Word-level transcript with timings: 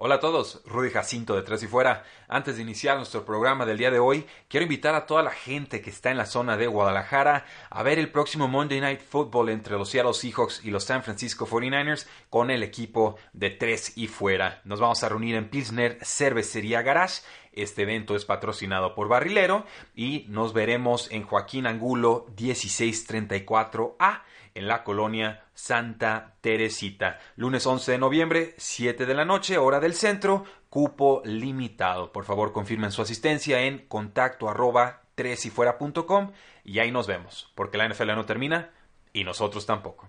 Hola 0.00 0.14
a 0.14 0.20
todos, 0.20 0.62
Rudy 0.64 0.90
Jacinto 0.90 1.34
de 1.34 1.42
Tres 1.42 1.64
y 1.64 1.66
Fuera. 1.66 2.04
Antes 2.30 2.56
de 2.56 2.62
iniciar 2.62 2.98
nuestro 2.98 3.24
programa 3.24 3.64
del 3.64 3.78
día 3.78 3.90
de 3.90 4.00
hoy, 4.00 4.26
quiero 4.48 4.64
invitar 4.64 4.94
a 4.94 5.06
toda 5.06 5.22
la 5.22 5.30
gente 5.30 5.80
que 5.80 5.88
está 5.88 6.10
en 6.10 6.18
la 6.18 6.26
zona 6.26 6.58
de 6.58 6.66
Guadalajara 6.66 7.46
a 7.70 7.82
ver 7.82 7.98
el 7.98 8.10
próximo 8.10 8.48
Monday 8.48 8.82
Night 8.82 9.00
Football 9.00 9.48
entre 9.48 9.78
los 9.78 9.88
Seattle 9.88 10.12
Seahawks 10.12 10.62
y 10.62 10.70
los 10.70 10.84
San 10.84 11.02
Francisco 11.02 11.46
49ers 11.46 12.06
con 12.28 12.50
el 12.50 12.62
equipo 12.62 13.16
de 13.32 13.48
Tres 13.48 13.96
y 13.96 14.08
Fuera. 14.08 14.60
Nos 14.64 14.78
vamos 14.78 15.02
a 15.02 15.08
reunir 15.08 15.36
en 15.36 15.48
Pilsner 15.48 15.98
Cervecería 16.02 16.82
Garage. 16.82 17.22
Este 17.54 17.84
evento 17.84 18.14
es 18.14 18.26
patrocinado 18.26 18.94
por 18.94 19.08
Barrilero 19.08 19.64
y 19.94 20.26
nos 20.28 20.52
veremos 20.52 21.10
en 21.10 21.22
Joaquín 21.22 21.66
Angulo 21.66 22.26
1634A 22.36 24.20
en 24.54 24.68
la 24.68 24.84
colonia 24.84 25.44
Santa 25.54 26.34
Teresita. 26.40 27.20
Lunes 27.36 27.64
11 27.66 27.92
de 27.92 27.98
noviembre, 27.98 28.54
7 28.58 29.06
de 29.06 29.14
la 29.14 29.24
noche, 29.24 29.56
hora 29.56 29.80
del 29.80 29.94
centro, 29.94 30.44
cupo 30.78 31.22
limitado. 31.24 32.12
Por 32.12 32.24
favor, 32.24 32.52
confirmen 32.52 32.92
su 32.92 33.02
asistencia 33.02 33.62
en 33.62 33.88
contacto 33.88 34.48
arroba 34.48 35.02
tresifuera.com 35.16 36.30
y 36.62 36.78
ahí 36.78 36.92
nos 36.92 37.08
vemos, 37.08 37.50
porque 37.56 37.76
la 37.76 37.88
NFL 37.88 38.14
no 38.14 38.26
termina 38.26 38.70
y 39.12 39.24
nosotros 39.24 39.66
tampoco. 39.66 40.08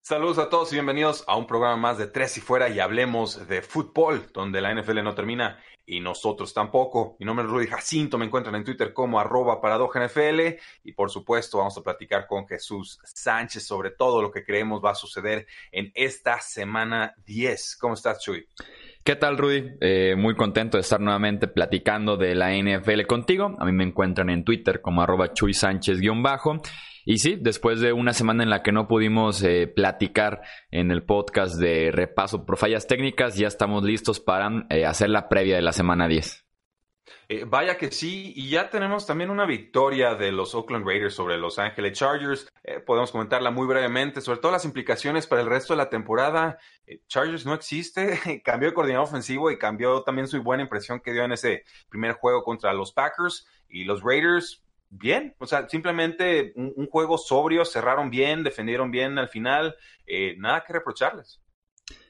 Saludos 0.00 0.38
a 0.38 0.48
todos 0.48 0.72
y 0.72 0.76
bienvenidos 0.76 1.24
a 1.28 1.36
un 1.36 1.46
programa 1.46 1.76
más 1.76 1.98
de 1.98 2.06
Tres 2.06 2.38
y 2.38 2.40
Fuera 2.40 2.70
y 2.70 2.80
hablemos 2.80 3.46
de 3.48 3.60
fútbol, 3.60 4.30
donde 4.32 4.62
la 4.62 4.74
NFL 4.74 5.02
no 5.04 5.14
termina 5.14 5.60
y 5.90 5.98
nosotros 5.98 6.54
tampoco. 6.54 7.16
Mi 7.18 7.26
nombre 7.26 7.44
es 7.44 7.50
Rudy 7.50 7.66
Jacinto, 7.66 8.16
me 8.16 8.24
encuentran 8.24 8.54
en 8.54 8.62
Twitter 8.62 8.92
como 8.92 9.18
arroba 9.18 9.60
NFL 9.60 10.40
y 10.84 10.92
por 10.92 11.10
supuesto 11.10 11.58
vamos 11.58 11.76
a 11.76 11.82
platicar 11.82 12.28
con 12.28 12.46
Jesús 12.46 13.00
Sánchez 13.02 13.66
sobre 13.66 13.90
todo 13.90 14.22
lo 14.22 14.30
que 14.30 14.44
creemos 14.44 14.80
va 14.84 14.92
a 14.92 14.94
suceder 14.94 15.48
en 15.72 15.90
esta 15.96 16.40
semana 16.40 17.14
10. 17.26 17.76
¿Cómo 17.80 17.94
estás, 17.94 18.20
Chuy? 18.20 18.46
¿Qué 19.02 19.16
tal, 19.16 19.36
Rudy? 19.36 19.72
Eh, 19.80 20.14
muy 20.16 20.36
contento 20.36 20.76
de 20.76 20.82
estar 20.82 21.00
nuevamente 21.00 21.48
platicando 21.48 22.16
de 22.16 22.36
la 22.36 22.54
NFL 22.54 23.06
contigo. 23.06 23.56
A 23.58 23.64
mí 23.64 23.72
me 23.72 23.82
encuentran 23.82 24.30
en 24.30 24.44
Twitter 24.44 24.80
como 24.80 25.02
arroba 25.02 25.32
Chuy 25.32 25.54
Sánchez-bajo. 25.54 26.62
Y 27.10 27.18
sí, 27.18 27.36
después 27.40 27.80
de 27.80 27.92
una 27.92 28.12
semana 28.12 28.44
en 28.44 28.50
la 28.50 28.62
que 28.62 28.70
no 28.70 28.86
pudimos 28.86 29.42
eh, 29.42 29.66
platicar 29.66 30.42
en 30.70 30.92
el 30.92 31.02
podcast 31.02 31.56
de 31.56 31.90
repaso 31.90 32.46
por 32.46 32.56
fallas 32.56 32.86
técnicas, 32.86 33.36
ya 33.36 33.48
estamos 33.48 33.82
listos 33.82 34.20
para 34.20 34.64
eh, 34.70 34.86
hacer 34.86 35.10
la 35.10 35.28
previa 35.28 35.56
de 35.56 35.62
la 35.62 35.72
semana 35.72 36.06
10. 36.06 36.46
Eh, 37.28 37.44
vaya 37.48 37.76
que 37.76 37.90
sí, 37.90 38.32
y 38.36 38.48
ya 38.50 38.70
tenemos 38.70 39.08
también 39.08 39.30
una 39.30 39.44
victoria 39.44 40.14
de 40.14 40.30
los 40.30 40.54
Oakland 40.54 40.86
Raiders 40.86 41.14
sobre 41.14 41.36
Los 41.36 41.58
Angeles 41.58 41.98
Chargers. 41.98 42.48
podemos 42.86 43.10
comentarla 43.10 43.50
muy 43.50 43.66
brevemente, 43.66 44.20
sobre 44.20 44.38
todo 44.38 44.52
las 44.52 44.64
implicaciones 44.64 45.26
para 45.26 45.42
el 45.42 45.48
resto 45.48 45.72
de 45.72 45.78
la 45.78 45.90
temporada. 45.90 46.58
Chargers 47.08 47.44
no 47.44 47.54
existe, 47.54 48.40
cambió 48.44 48.68
de 48.68 48.74
coordinador 48.74 49.08
ofensivo 49.08 49.50
y 49.50 49.58
cambió 49.58 50.04
también 50.04 50.28
su 50.28 50.40
buena 50.44 50.62
impresión 50.62 51.00
que 51.00 51.10
dio 51.10 51.24
en 51.24 51.32
ese 51.32 51.64
primer 51.88 52.12
juego 52.12 52.44
contra 52.44 52.72
los 52.72 52.92
Packers. 52.92 53.48
Y 53.68 53.82
los 53.82 54.00
Raiders, 54.00 54.62
bien, 54.90 55.34
o 55.38 55.46
sea, 55.46 55.68
simplemente 55.68 56.52
un, 56.56 56.86
juego 56.86 57.16
sobrio, 57.16 57.64
cerraron 57.64 58.10
bien, 58.10 58.42
defendieron 58.42 58.90
bien 58.90 59.18
al 59.18 59.28
final, 59.28 59.76
eh, 60.06 60.34
nada 60.38 60.64
que 60.66 60.72
reprocharles. 60.72 61.40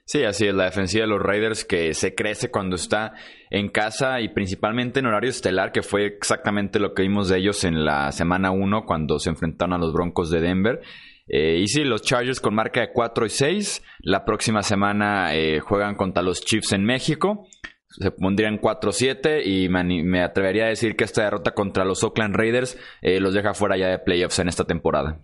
Sí, 0.04 0.24
así 0.24 0.48
es, 0.48 0.54
la 0.54 0.64
defensiva 0.64 1.04
de 1.04 1.10
los 1.10 1.22
Raiders 1.22 1.64
que 1.64 1.94
se 1.94 2.16
crece 2.16 2.50
cuando 2.50 2.74
está 2.74 3.12
en 3.48 3.68
casa 3.68 4.20
y 4.20 4.28
principalmente 4.30 4.98
en 4.98 5.06
horario 5.06 5.30
estelar, 5.30 5.70
que 5.70 5.82
fue 5.82 6.06
exactamente 6.06 6.80
lo 6.80 6.94
que 6.94 7.02
vimos 7.02 7.28
de 7.28 7.38
ellos 7.38 7.62
en 7.62 7.84
la 7.84 8.10
semana 8.10 8.50
1 8.50 8.86
cuando 8.86 9.20
se 9.20 9.30
enfrentaron 9.30 9.74
a 9.74 9.78
los 9.78 9.92
Broncos 9.92 10.30
de 10.30 10.40
Denver. 10.40 10.80
Eh, 11.28 11.60
y 11.60 11.68
sí, 11.68 11.84
los 11.84 12.02
Chargers 12.02 12.40
con 12.40 12.56
marca 12.56 12.80
de 12.80 12.92
4 12.92 13.24
y 13.24 13.30
6. 13.30 13.84
La 14.00 14.24
próxima 14.24 14.62
semana 14.62 15.32
eh, 15.32 15.60
juegan 15.60 15.94
contra 15.94 16.24
los 16.24 16.40
Chiefs 16.40 16.72
en 16.72 16.82
México 16.82 17.46
se 17.90 18.10
pondrían 18.12 18.60
4-7 18.60 19.42
y 19.44 19.68
me, 19.68 20.22
atrevería 20.22 20.66
a 20.66 20.68
decir 20.68 20.96
que 20.96 21.04
esta 21.04 21.24
derrota 21.24 21.52
contra 21.52 21.84
los 21.84 22.02
Oakland 22.04 22.36
Raiders 22.36 22.78
eh, 23.02 23.20
los 23.20 23.34
deja 23.34 23.54
fuera 23.54 23.76
ya 23.76 23.88
de 23.88 23.98
playoffs 23.98 24.38
en 24.38 24.48
esta 24.48 24.64
temporada. 24.64 25.20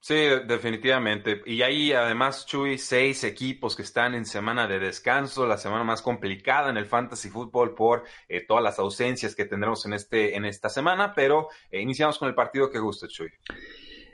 Sí, 0.00 0.14
definitivamente. 0.14 1.42
Y 1.44 1.60
hay 1.62 1.92
además, 1.92 2.46
Chuy, 2.46 2.78
seis 2.78 3.24
equipos 3.24 3.74
que 3.74 3.82
están 3.82 4.14
en 4.14 4.24
semana 4.24 4.66
de 4.68 4.78
descanso, 4.78 5.46
la 5.46 5.58
semana 5.58 5.84
más 5.84 6.02
complicada 6.02 6.70
en 6.70 6.76
el 6.76 6.86
fantasy 6.86 7.28
fútbol 7.28 7.74
por 7.74 8.04
eh, 8.28 8.44
todas 8.46 8.62
las 8.62 8.78
ausencias 8.78 9.34
que 9.34 9.44
tendremos 9.44 9.84
en, 9.86 9.92
este, 9.92 10.36
en 10.36 10.44
esta 10.44 10.68
semana, 10.68 11.12
pero 11.14 11.48
eh, 11.70 11.80
iniciamos 11.80 12.18
con 12.18 12.28
el 12.28 12.34
partido 12.34 12.70
que 12.70 12.78
gusta, 12.78 13.08
Chuy. 13.08 13.28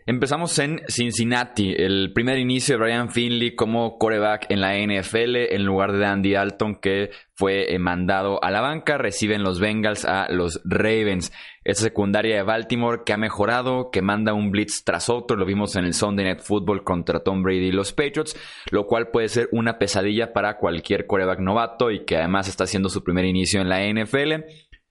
Empezamos 0.06 0.58
en 0.58 0.82
Cincinnati, 0.86 1.74
el 1.78 2.12
primer 2.12 2.38
inicio 2.38 2.74
de 2.74 2.84
Brian 2.84 3.08
Finley 3.08 3.54
como 3.54 3.96
coreback 3.96 4.50
en 4.50 4.60
la 4.60 4.76
NFL 4.76 5.54
en 5.54 5.64
lugar 5.64 5.92
de 5.92 6.04
Andy 6.04 6.34
Alton 6.34 6.74
que 6.74 7.10
fue 7.32 7.72
eh, 7.72 7.78
mandado 7.78 8.42
a 8.44 8.50
la 8.50 8.60
banca. 8.60 8.98
Reciben 8.98 9.42
los 9.42 9.60
Bengals 9.60 10.04
a 10.04 10.28
los 10.28 10.60
Ravens. 10.66 11.32
Esta 11.64 11.84
secundaria 11.84 12.36
de 12.36 12.42
Baltimore 12.42 13.00
que 13.06 13.14
ha 13.14 13.16
mejorado, 13.16 13.90
que 13.90 14.02
manda 14.02 14.34
un 14.34 14.50
blitz 14.50 14.84
tras 14.84 15.08
otro. 15.08 15.38
Lo 15.38 15.46
vimos 15.46 15.74
en 15.74 15.86
el 15.86 15.94
Sunday 15.94 16.26
Night 16.26 16.40
Football 16.40 16.84
contra 16.84 17.20
Tom 17.20 17.42
Brady 17.42 17.68
y 17.68 17.72
los 17.72 17.94
Patriots, 17.94 18.36
lo 18.70 18.86
cual 18.86 19.08
puede 19.08 19.30
ser 19.30 19.48
una 19.52 19.78
pesadilla 19.78 20.34
para 20.34 20.58
cualquier 20.58 21.06
coreback 21.06 21.40
novato 21.40 21.90
y 21.90 22.04
que 22.04 22.18
además 22.18 22.46
está 22.46 22.64
haciendo 22.64 22.90
su 22.90 23.02
primer 23.02 23.24
inicio 23.24 23.62
en 23.62 23.70
la 23.70 23.80
NFL. 23.80 24.44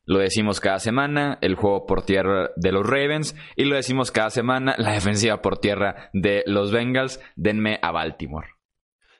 Lo 0.05 0.19
decimos 0.19 0.59
cada 0.59 0.79
semana, 0.79 1.37
el 1.41 1.55
juego 1.55 1.85
por 1.85 2.03
tierra 2.03 2.49
de 2.55 2.71
los 2.71 2.85
Ravens. 2.85 3.35
Y 3.55 3.65
lo 3.65 3.75
decimos 3.75 4.11
cada 4.11 4.29
semana, 4.29 4.75
la 4.77 4.91
defensiva 4.91 5.41
por 5.41 5.57
tierra 5.57 6.09
de 6.13 6.43
los 6.45 6.71
Bengals. 6.71 7.19
Denme 7.35 7.79
a 7.81 7.91
Baltimore. 7.91 8.47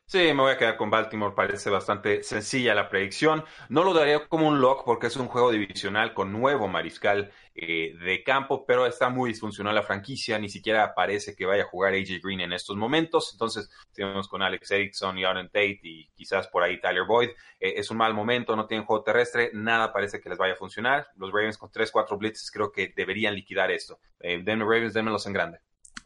Sí, 0.06 0.20
me 0.20 0.42
voy 0.42 0.52
a 0.52 0.58
quedar 0.58 0.78
con 0.78 0.92
Baltimore. 0.92 1.34
Parece 1.36 1.70
bastante 1.70 2.22
sencilla 2.24 2.76
la 2.76 2.88
predicción. 2.88 3.44
No 3.70 3.84
lo 3.84 3.94
daría 3.94 4.28
como 4.28 4.48
un 4.48 4.62
lock 4.62 4.84
porque 4.86 5.08
es 5.08 5.16
un 5.16 5.28
juego 5.28 5.52
divisional 5.52 6.14
con 6.14 6.32
nuevo 6.32 6.68
mariscal 6.68 7.32
eh, 7.56 7.96
de 7.98 8.24
campo, 8.24 8.66
pero 8.68 8.86
está 8.86 9.10
muy 9.10 9.32
disfuncional 9.32 9.74
la 9.74 9.82
franquicia. 9.82 10.38
Ni 10.38 10.50
siquiera 10.50 10.94
parece 10.94 11.36
que 11.36 11.48
vaya 11.48 11.64
a 11.64 11.68
jugar 11.68 11.94
AJ 11.94 12.22
Green 12.22 12.42
en 12.42 12.54
estos 12.54 12.76
momentos. 12.76 13.32
Entonces, 13.34 13.72
tenemos 13.92 14.28
con 14.28 14.44
Alex 14.44 14.70
Erickson 14.72 15.18
y 15.18 15.24
Aaron 15.24 15.48
Tate 15.48 15.80
y 15.82 16.10
quizás 16.10 16.48
por 16.48 16.62
ahí 16.62 16.80
Tyler 16.80 17.06
Boyd. 17.08 17.30
Eh, 17.60 17.74
es 17.78 17.90
un 17.90 17.98
mal 17.98 18.14
momento, 18.14 18.56
no 18.56 18.68
tienen 18.68 18.86
juego 18.86 19.04
terrestre. 19.04 19.50
Nada 19.54 19.92
parece 19.92 20.22
que 20.22 20.30
les 20.30 20.38
vaya 20.38 20.54
a 20.54 20.58
funcionar. 20.58 21.08
Los 21.16 21.32
Ravens 21.32 21.58
con 21.58 21.72
3-4 21.72 22.20
blitzes 22.20 22.52
creo 22.52 22.72
que 22.72 22.94
deberían 22.96 23.34
liquidar 23.34 23.72
esto. 23.72 24.00
Eh, 24.20 24.44
denme 24.44 24.64
Ravens, 24.64 24.94
denmelos 24.94 25.26
en 25.26 25.34
grande. 25.34 25.60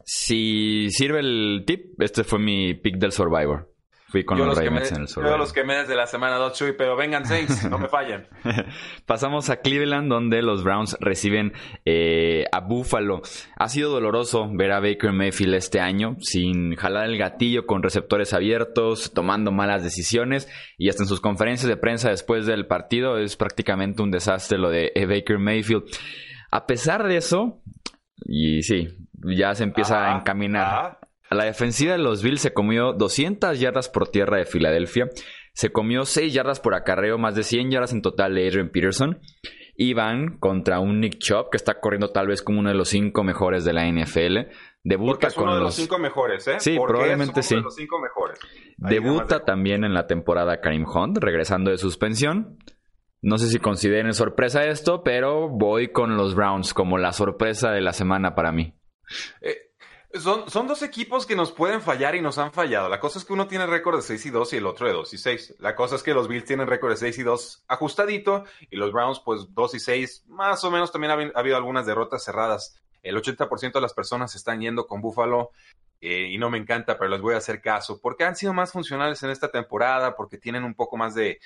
Si 0.04 0.88
sirve 0.90 1.18
el 1.18 1.64
tip, 1.66 2.00
este 2.00 2.24
fue 2.24 2.38
mi 2.38 2.72
pick 2.72 2.96
del 2.96 3.12
Survivor. 3.12 3.77
Fui 4.08 4.24
con 4.24 4.38
los, 4.38 4.56
Ravens 4.56 4.90
en 4.90 5.02
el 5.02 5.06
Yo 5.06 5.36
los 5.36 5.52
quemé 5.52 5.76
desde 5.76 5.94
la 5.94 6.06
semana 6.06 6.36
2, 6.36 6.52
Chuy, 6.54 6.72
pero 6.72 6.96
vengan 6.96 7.26
seis, 7.26 7.68
no 7.68 7.78
me 7.78 7.88
fallen. 7.88 8.26
Pasamos 9.06 9.50
a 9.50 9.58
Cleveland, 9.58 10.08
donde 10.08 10.40
los 10.40 10.64
Browns 10.64 10.96
reciben 10.98 11.52
eh, 11.84 12.46
a 12.50 12.60
Buffalo. 12.60 13.20
Ha 13.56 13.68
sido 13.68 13.90
doloroso 13.90 14.48
ver 14.50 14.72
a 14.72 14.80
Baker 14.80 15.12
Mayfield 15.12 15.54
este 15.54 15.80
año, 15.80 16.16
sin 16.20 16.74
jalar 16.76 17.04
el 17.10 17.18
gatillo, 17.18 17.66
con 17.66 17.82
receptores 17.82 18.32
abiertos, 18.32 19.12
tomando 19.12 19.52
malas 19.52 19.82
decisiones, 19.82 20.48
y 20.78 20.88
hasta 20.88 21.02
en 21.02 21.08
sus 21.08 21.20
conferencias 21.20 21.68
de 21.68 21.76
prensa 21.76 22.08
después 22.08 22.46
del 22.46 22.66
partido 22.66 23.18
es 23.18 23.36
prácticamente 23.36 24.00
un 24.00 24.10
desastre 24.10 24.56
lo 24.56 24.70
de 24.70 24.90
eh, 24.94 25.04
Baker 25.04 25.38
Mayfield. 25.38 25.84
A 26.50 26.66
pesar 26.66 27.06
de 27.06 27.18
eso, 27.18 27.60
y 28.24 28.62
sí, 28.62 28.88
ya 29.22 29.54
se 29.54 29.64
empieza 29.64 30.06
a 30.06 30.18
encaminar. 30.18 30.97
La 31.30 31.44
defensiva 31.44 31.92
de 31.92 31.98
los 31.98 32.22
Bills 32.22 32.40
se 32.40 32.52
comió 32.52 32.92
200 32.92 33.58
yardas 33.60 33.88
por 33.88 34.08
tierra 34.08 34.38
de 34.38 34.46
Filadelfia. 34.46 35.10
Se 35.52 35.70
comió 35.70 36.04
6 36.04 36.32
yardas 36.32 36.60
por 36.60 36.74
acarreo, 36.74 37.18
más 37.18 37.34
de 37.34 37.42
100 37.42 37.70
yardas 37.70 37.92
en 37.92 38.02
total 38.02 38.34
de 38.34 38.46
Adrian 38.46 38.70
Peterson. 38.70 39.20
Y 39.74 39.94
van 39.94 40.38
contra 40.38 40.80
un 40.80 41.00
Nick 41.00 41.18
Chubb 41.18 41.50
que 41.50 41.56
está 41.56 41.80
corriendo 41.80 42.10
tal 42.10 42.26
vez 42.26 42.42
como 42.42 42.58
uno 42.58 42.70
de 42.70 42.74
los 42.74 42.88
5 42.88 43.22
mejores 43.22 43.64
de 43.64 43.72
la 43.72 43.86
NFL. 43.86 44.50
Debuta 44.82 45.26
es 45.28 45.36
uno 45.36 45.54
de 45.54 45.60
los 45.60 45.74
5 45.74 45.98
mejores, 45.98 46.48
¿eh? 46.48 46.56
Sí, 46.58 46.76
probablemente 46.78 47.42
sí. 47.42 47.56
De 47.56 47.60
los 47.60 47.74
cinco 47.74 48.00
mejores. 48.00 48.38
Debuta 48.78 49.44
también 49.44 49.84
en 49.84 49.92
la 49.92 50.06
temporada 50.06 50.60
Karim 50.60 50.86
Hunt, 50.86 51.18
regresando 51.18 51.70
de 51.70 51.78
suspensión. 51.78 52.58
No 53.20 53.36
sé 53.36 53.48
si 53.48 53.58
consideren 53.58 54.14
sorpresa 54.14 54.64
esto, 54.64 55.02
pero 55.02 55.48
voy 55.48 55.88
con 55.88 56.16
los 56.16 56.34
Browns 56.34 56.72
como 56.72 56.98
la 56.98 57.12
sorpresa 57.12 57.72
de 57.72 57.80
la 57.80 57.92
semana 57.92 58.34
para 58.34 58.52
mí. 58.52 58.74
Eh, 59.40 59.67
Son, 60.20 60.50
son 60.50 60.66
dos 60.66 60.82
equipos 60.82 61.26
que 61.26 61.36
nos 61.36 61.52
pueden 61.52 61.80
fallar 61.80 62.14
y 62.14 62.20
nos 62.20 62.38
han 62.38 62.52
fallado. 62.52 62.88
La 62.88 63.00
cosa 63.00 63.18
es 63.18 63.24
que 63.24 63.32
uno 63.32 63.46
tiene 63.46 63.66
récord 63.66 63.96
de 63.96 64.02
6 64.02 64.26
y 64.26 64.30
2 64.30 64.52
y 64.52 64.56
el 64.56 64.66
otro 64.66 64.86
de 64.86 64.92
2 64.92 65.14
y 65.14 65.18
6. 65.18 65.54
La 65.58 65.74
cosa 65.74 65.96
es 65.96 66.02
que 66.02 66.14
los 66.14 66.28
Bills 66.28 66.44
tienen 66.44 66.66
récord 66.66 66.90
de 66.90 66.96
6 66.96 67.18
y 67.18 67.22
2 67.22 67.64
ajustadito 67.68 68.44
y 68.70 68.76
los 68.76 68.92
Browns 68.92 69.20
pues 69.20 69.46
2 69.50 69.74
y 69.74 69.80
6. 69.80 70.24
Más 70.28 70.64
o 70.64 70.70
menos 70.70 70.92
también 70.92 71.12
ha, 71.12 71.38
habido 71.38 71.56
algunas 71.56 71.86
derrotas 71.86 72.24
cerradas. 72.24 72.80
El 73.02 73.16
80% 73.16 73.72
de 73.72 73.80
las 73.80 73.94
personas 73.94 74.34
están 74.34 74.60
yendo 74.60 74.86
con 74.86 75.00
Buffalo 75.00 75.50
eh, 76.00 76.28
y 76.30 76.38
no 76.38 76.50
me 76.50 76.58
encanta, 76.58 76.96
pero 76.96 77.10
les 77.10 77.20
voy 77.20 77.34
a 77.34 77.38
hacer 77.38 77.60
caso, 77.60 78.00
porque 78.00 78.24
han 78.24 78.36
sido 78.36 78.52
más 78.52 78.72
funcionales 78.72 79.22
en 79.22 79.30
esta 79.30 79.50
temporada, 79.50 80.14
porque 80.14 80.38
tienen 80.38 80.64
un 80.64 80.74
poco 80.74 80.96
más 80.96 81.14
de, 81.14 81.40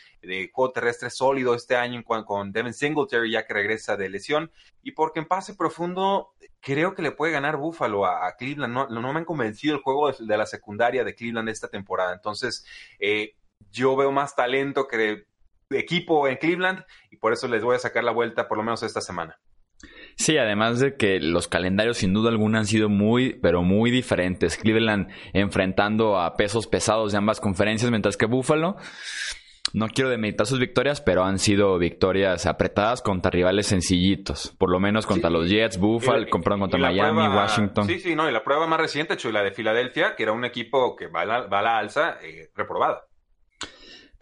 juego 0.52 0.72
terrestre 0.72 1.10
sólido 1.10 1.54
este 1.54 1.76
año 1.76 2.02
con, 2.04 2.24
con 2.24 2.52
Devin 2.52 2.74
Singletary 2.74 3.32
ya 3.32 3.46
que 3.46 3.54
regresa 3.54 3.96
de 3.96 4.08
lesión, 4.08 4.50
y 4.82 4.92
porque 4.92 5.20
en 5.20 5.26
pase 5.26 5.54
profundo 5.54 6.34
creo 6.60 6.94
que 6.94 7.02
le 7.02 7.12
puede 7.12 7.32
ganar 7.32 7.56
Buffalo 7.56 8.06
a, 8.06 8.34
Cleveland. 8.36 8.72
No, 8.72 8.88
no, 8.88 9.12
me 9.12 9.18
han 9.18 9.24
convencido 9.24 9.74
el 9.74 9.82
juego 9.82 10.12
de, 10.12 10.36
la 10.36 10.46
secundaria 10.46 11.04
de 11.04 11.14
Cleveland 11.14 11.48
esta 11.48 11.68
temporada. 11.68 12.14
Entonces, 12.14 12.64
eh, 12.98 13.34
yo 13.70 13.96
veo 13.96 14.12
más 14.12 14.34
talento 14.34 14.86
que 14.86 15.26
equipo 15.70 16.28
en 16.28 16.36
Cleveland 16.36 16.84
y 17.10 17.16
por 17.16 17.32
eso 17.32 17.48
les 17.48 17.62
voy 17.62 17.76
a 17.76 17.78
sacar 17.78 18.04
la 18.04 18.12
vuelta 18.12 18.48
por 18.48 18.58
lo 18.58 18.64
menos 18.64 18.82
esta 18.82 19.00
semana. 19.00 19.38
Sí, 20.16 20.36
además 20.38 20.78
de 20.80 20.96
que 20.96 21.20
los 21.20 21.48
calendarios 21.48 21.98
sin 21.98 22.12
duda 22.12 22.30
alguna 22.30 22.60
han 22.60 22.66
sido 22.66 22.88
muy, 22.88 23.34
pero 23.42 23.62
muy 23.62 23.90
diferentes. 23.90 24.56
Cleveland 24.56 25.08
enfrentando 25.32 26.20
a 26.20 26.36
pesos 26.36 26.66
pesados 26.66 27.12
de 27.12 27.18
ambas 27.18 27.40
conferencias, 27.40 27.90
mientras 27.90 28.16
que 28.16 28.26
Buffalo, 28.26 28.76
no 29.72 29.88
quiero 29.88 30.10
demeritar 30.10 30.46
sus 30.46 30.58
victorias, 30.58 31.00
pero 31.00 31.24
han 31.24 31.38
sido 31.38 31.78
victorias 31.78 32.46
apretadas 32.46 33.00
contra 33.00 33.30
rivales 33.30 33.66
sencillitos. 33.66 34.54
Por 34.58 34.70
lo 34.70 34.80
menos 34.80 35.06
contra 35.06 35.30
los 35.30 35.48
Jets, 35.48 35.78
Buffalo, 35.78 36.28
compraron 36.28 36.60
contra 36.60 36.78
Miami, 36.78 37.26
Washington. 37.28 37.86
Sí, 37.86 37.98
sí, 37.98 38.14
no, 38.14 38.28
y 38.28 38.32
la 38.32 38.44
prueba 38.44 38.66
más 38.66 38.80
reciente, 38.80 39.16
Chuy, 39.16 39.32
la 39.32 39.42
de 39.42 39.52
Filadelfia, 39.52 40.14
que 40.14 40.24
era 40.24 40.32
un 40.32 40.44
equipo 40.44 40.94
que 40.94 41.06
va 41.06 41.22
a 41.22 41.62
la, 41.62 41.78
alza, 41.78 42.18
eh, 42.22 42.50
reprobada. 42.54 43.04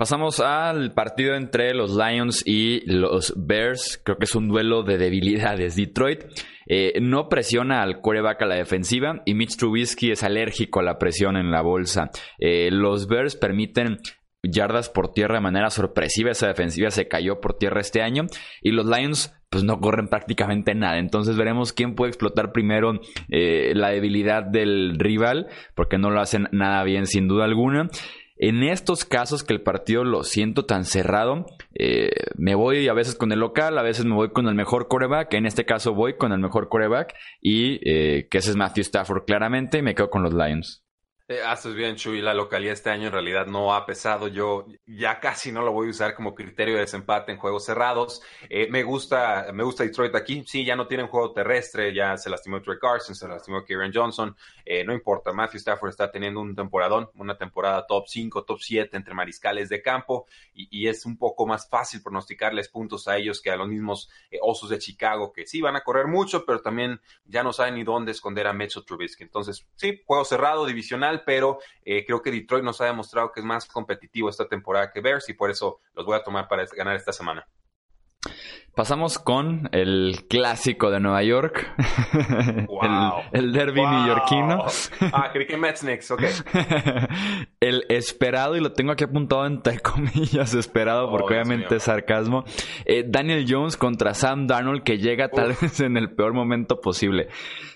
Pasamos 0.00 0.40
al 0.40 0.94
partido 0.94 1.34
entre 1.34 1.74
los 1.74 1.94
Lions 1.94 2.42
y 2.46 2.90
los 2.90 3.34
Bears. 3.36 4.00
Creo 4.02 4.16
que 4.16 4.24
es 4.24 4.34
un 4.34 4.48
duelo 4.48 4.82
de 4.82 4.96
debilidades. 4.96 5.76
Detroit 5.76 6.24
eh, 6.66 6.94
no 7.02 7.28
presiona 7.28 7.82
al 7.82 8.00
coreback 8.00 8.40
a 8.40 8.46
la 8.46 8.54
defensiva 8.54 9.20
y 9.26 9.34
Mitch 9.34 9.58
Trubisky 9.58 10.10
es 10.10 10.22
alérgico 10.22 10.80
a 10.80 10.84
la 10.84 10.96
presión 10.96 11.36
en 11.36 11.50
la 11.50 11.60
bolsa. 11.60 12.08
Eh, 12.38 12.70
los 12.70 13.08
Bears 13.08 13.36
permiten 13.36 13.98
yardas 14.42 14.88
por 14.88 15.12
tierra 15.12 15.34
de 15.34 15.42
manera 15.42 15.68
sorpresiva. 15.68 16.30
Esa 16.30 16.46
defensiva 16.46 16.90
se 16.90 17.06
cayó 17.06 17.38
por 17.42 17.58
tierra 17.58 17.82
este 17.82 18.00
año. 18.00 18.24
Y 18.62 18.70
los 18.70 18.86
Lions 18.86 19.38
pues 19.50 19.64
no 19.64 19.80
corren 19.80 20.08
prácticamente 20.08 20.74
nada. 20.74 20.98
Entonces 20.98 21.36
veremos 21.36 21.72
quién 21.72 21.94
puede 21.94 22.10
explotar 22.10 22.52
primero 22.52 23.00
eh, 23.28 23.72
la 23.74 23.90
debilidad 23.90 24.44
del 24.44 24.94
rival, 24.96 25.48
porque 25.74 25.98
no 25.98 26.10
lo 26.10 26.20
hacen 26.20 26.48
nada 26.52 26.84
bien 26.84 27.06
sin 27.06 27.26
duda 27.26 27.44
alguna. 27.44 27.88
En 28.42 28.62
estos 28.62 29.04
casos 29.04 29.44
que 29.44 29.52
el 29.52 29.60
partido 29.60 30.02
lo 30.02 30.24
siento 30.24 30.64
tan 30.64 30.86
cerrado, 30.86 31.44
eh, 31.74 32.08
me 32.36 32.54
voy 32.54 32.88
a 32.88 32.94
veces 32.94 33.14
con 33.14 33.32
el 33.32 33.38
local, 33.38 33.76
a 33.76 33.82
veces 33.82 34.06
me 34.06 34.14
voy 34.14 34.30
con 34.30 34.48
el 34.48 34.54
mejor 34.54 34.88
coreback. 34.88 35.34
En 35.34 35.44
este 35.44 35.66
caso 35.66 35.92
voy 35.92 36.16
con 36.16 36.32
el 36.32 36.38
mejor 36.38 36.70
coreback 36.70 37.14
y 37.42 37.80
eh, 37.84 38.28
que 38.30 38.38
ese 38.38 38.52
es 38.52 38.56
Matthew 38.56 38.80
Stafford 38.80 39.26
claramente 39.26 39.76
y 39.76 39.82
me 39.82 39.94
quedo 39.94 40.08
con 40.08 40.22
los 40.22 40.32
Lions. 40.32 40.79
Eh, 41.30 41.44
haces 41.44 41.76
bien, 41.76 41.94
Chuy. 41.94 42.20
La 42.20 42.34
localidad 42.34 42.72
este 42.72 42.90
año 42.90 43.06
en 43.06 43.12
realidad 43.12 43.46
no 43.46 43.72
ha 43.72 43.86
pesado. 43.86 44.26
Yo 44.26 44.66
ya 44.84 45.20
casi 45.20 45.52
no 45.52 45.62
lo 45.62 45.70
voy 45.70 45.86
a 45.86 45.90
usar 45.90 46.12
como 46.16 46.34
criterio 46.34 46.74
de 46.74 46.80
desempate 46.80 47.30
en 47.30 47.38
juegos 47.38 47.66
cerrados. 47.66 48.20
Eh, 48.48 48.66
me 48.68 48.82
gusta 48.82 49.46
me 49.52 49.62
gusta 49.62 49.84
Detroit 49.84 50.12
aquí. 50.16 50.42
Sí, 50.44 50.64
ya 50.64 50.74
no 50.74 50.88
tienen 50.88 51.06
juego 51.06 51.32
terrestre. 51.32 51.94
Ya 51.94 52.16
se 52.16 52.30
lastimó 52.30 52.60
Trey 52.60 52.78
Carson, 52.80 53.14
se 53.14 53.28
lastimó 53.28 53.64
Kieran 53.64 53.92
Johnson. 53.94 54.36
Eh, 54.64 54.82
no 54.82 54.92
importa. 54.92 55.32
Matthew 55.32 55.58
Stafford 55.58 55.90
está 55.90 56.10
teniendo 56.10 56.40
un 56.40 56.56
temporadón, 56.56 57.08
una 57.14 57.38
temporada 57.38 57.86
top 57.86 58.08
5, 58.08 58.42
top 58.42 58.58
7 58.60 58.96
entre 58.96 59.14
mariscales 59.14 59.68
de 59.68 59.80
campo. 59.82 60.26
Y, 60.52 60.88
es 60.88 61.06
un 61.06 61.16
poco 61.16 61.46
más 61.46 61.68
fácil 61.68 62.02
pronosticarles 62.02 62.68
puntos 62.68 63.06
a 63.06 63.16
ellos 63.16 63.40
que 63.40 63.52
a 63.52 63.56
los 63.56 63.68
mismos 63.68 64.10
Osos 64.42 64.70
de 64.70 64.78
Chicago, 64.78 65.32
que 65.32 65.46
sí 65.46 65.60
van 65.60 65.76
a 65.76 65.82
correr 65.82 66.08
mucho, 66.08 66.44
pero 66.44 66.60
también 66.60 67.00
ya 67.24 67.44
no 67.44 67.52
saben 67.52 67.76
ni 67.76 67.84
dónde 67.84 68.10
esconder 68.10 68.48
a 68.48 68.52
Metro 68.52 68.82
Trubisky. 68.82 69.22
Entonces, 69.22 69.68
sí, 69.76 70.02
juego 70.04 70.24
cerrado, 70.24 70.66
divisional 70.66 71.19
pero 71.24 71.58
eh, 71.84 72.04
creo 72.04 72.22
que 72.22 72.30
Detroit 72.30 72.64
nos 72.64 72.80
ha 72.80 72.86
demostrado 72.86 73.32
que 73.32 73.40
es 73.40 73.46
más 73.46 73.66
competitivo 73.66 74.28
esta 74.28 74.48
temporada 74.48 74.90
que 74.90 75.00
Bears 75.00 75.28
y 75.28 75.34
por 75.34 75.50
eso 75.50 75.80
los 75.94 76.04
voy 76.04 76.16
a 76.16 76.22
tomar 76.22 76.48
para 76.48 76.64
ganar 76.76 76.96
esta 76.96 77.12
semana. 77.12 77.46
Pasamos 78.74 79.18
con 79.18 79.68
el 79.72 80.26
clásico 80.28 80.90
de 80.90 81.00
Nueva 81.00 81.22
York. 81.24 81.66
el, 83.32 83.52
derby 83.52 83.80
neoyorquino. 83.82 84.64
Ah, 85.12 85.30
creí 85.32 85.46
que 85.46 85.56
Mets 85.56 85.80
Knicks, 85.80 86.10
ok. 86.12 86.22
el 87.60 87.84
esperado, 87.88 88.56
y 88.56 88.60
lo 88.60 88.72
tengo 88.72 88.92
aquí 88.92 89.04
apuntado 89.04 89.44
entre 89.44 89.78
comillas, 89.82 90.54
esperado, 90.54 91.10
porque 91.10 91.34
oh, 91.34 91.42
obviamente 91.42 91.76
es 91.76 91.82
sarcasmo. 91.82 92.44
Eh, 92.84 93.04
Daniel 93.06 93.44
Jones 93.48 93.76
contra 93.76 94.14
Sam 94.14 94.46
Darnold, 94.46 94.84
que 94.84 94.98
llega 94.98 95.28
tal 95.28 95.56
vez 95.60 95.80
en 95.80 95.96
el 95.96 96.14
peor 96.14 96.32
momento 96.32 96.80
posible. 96.80 97.28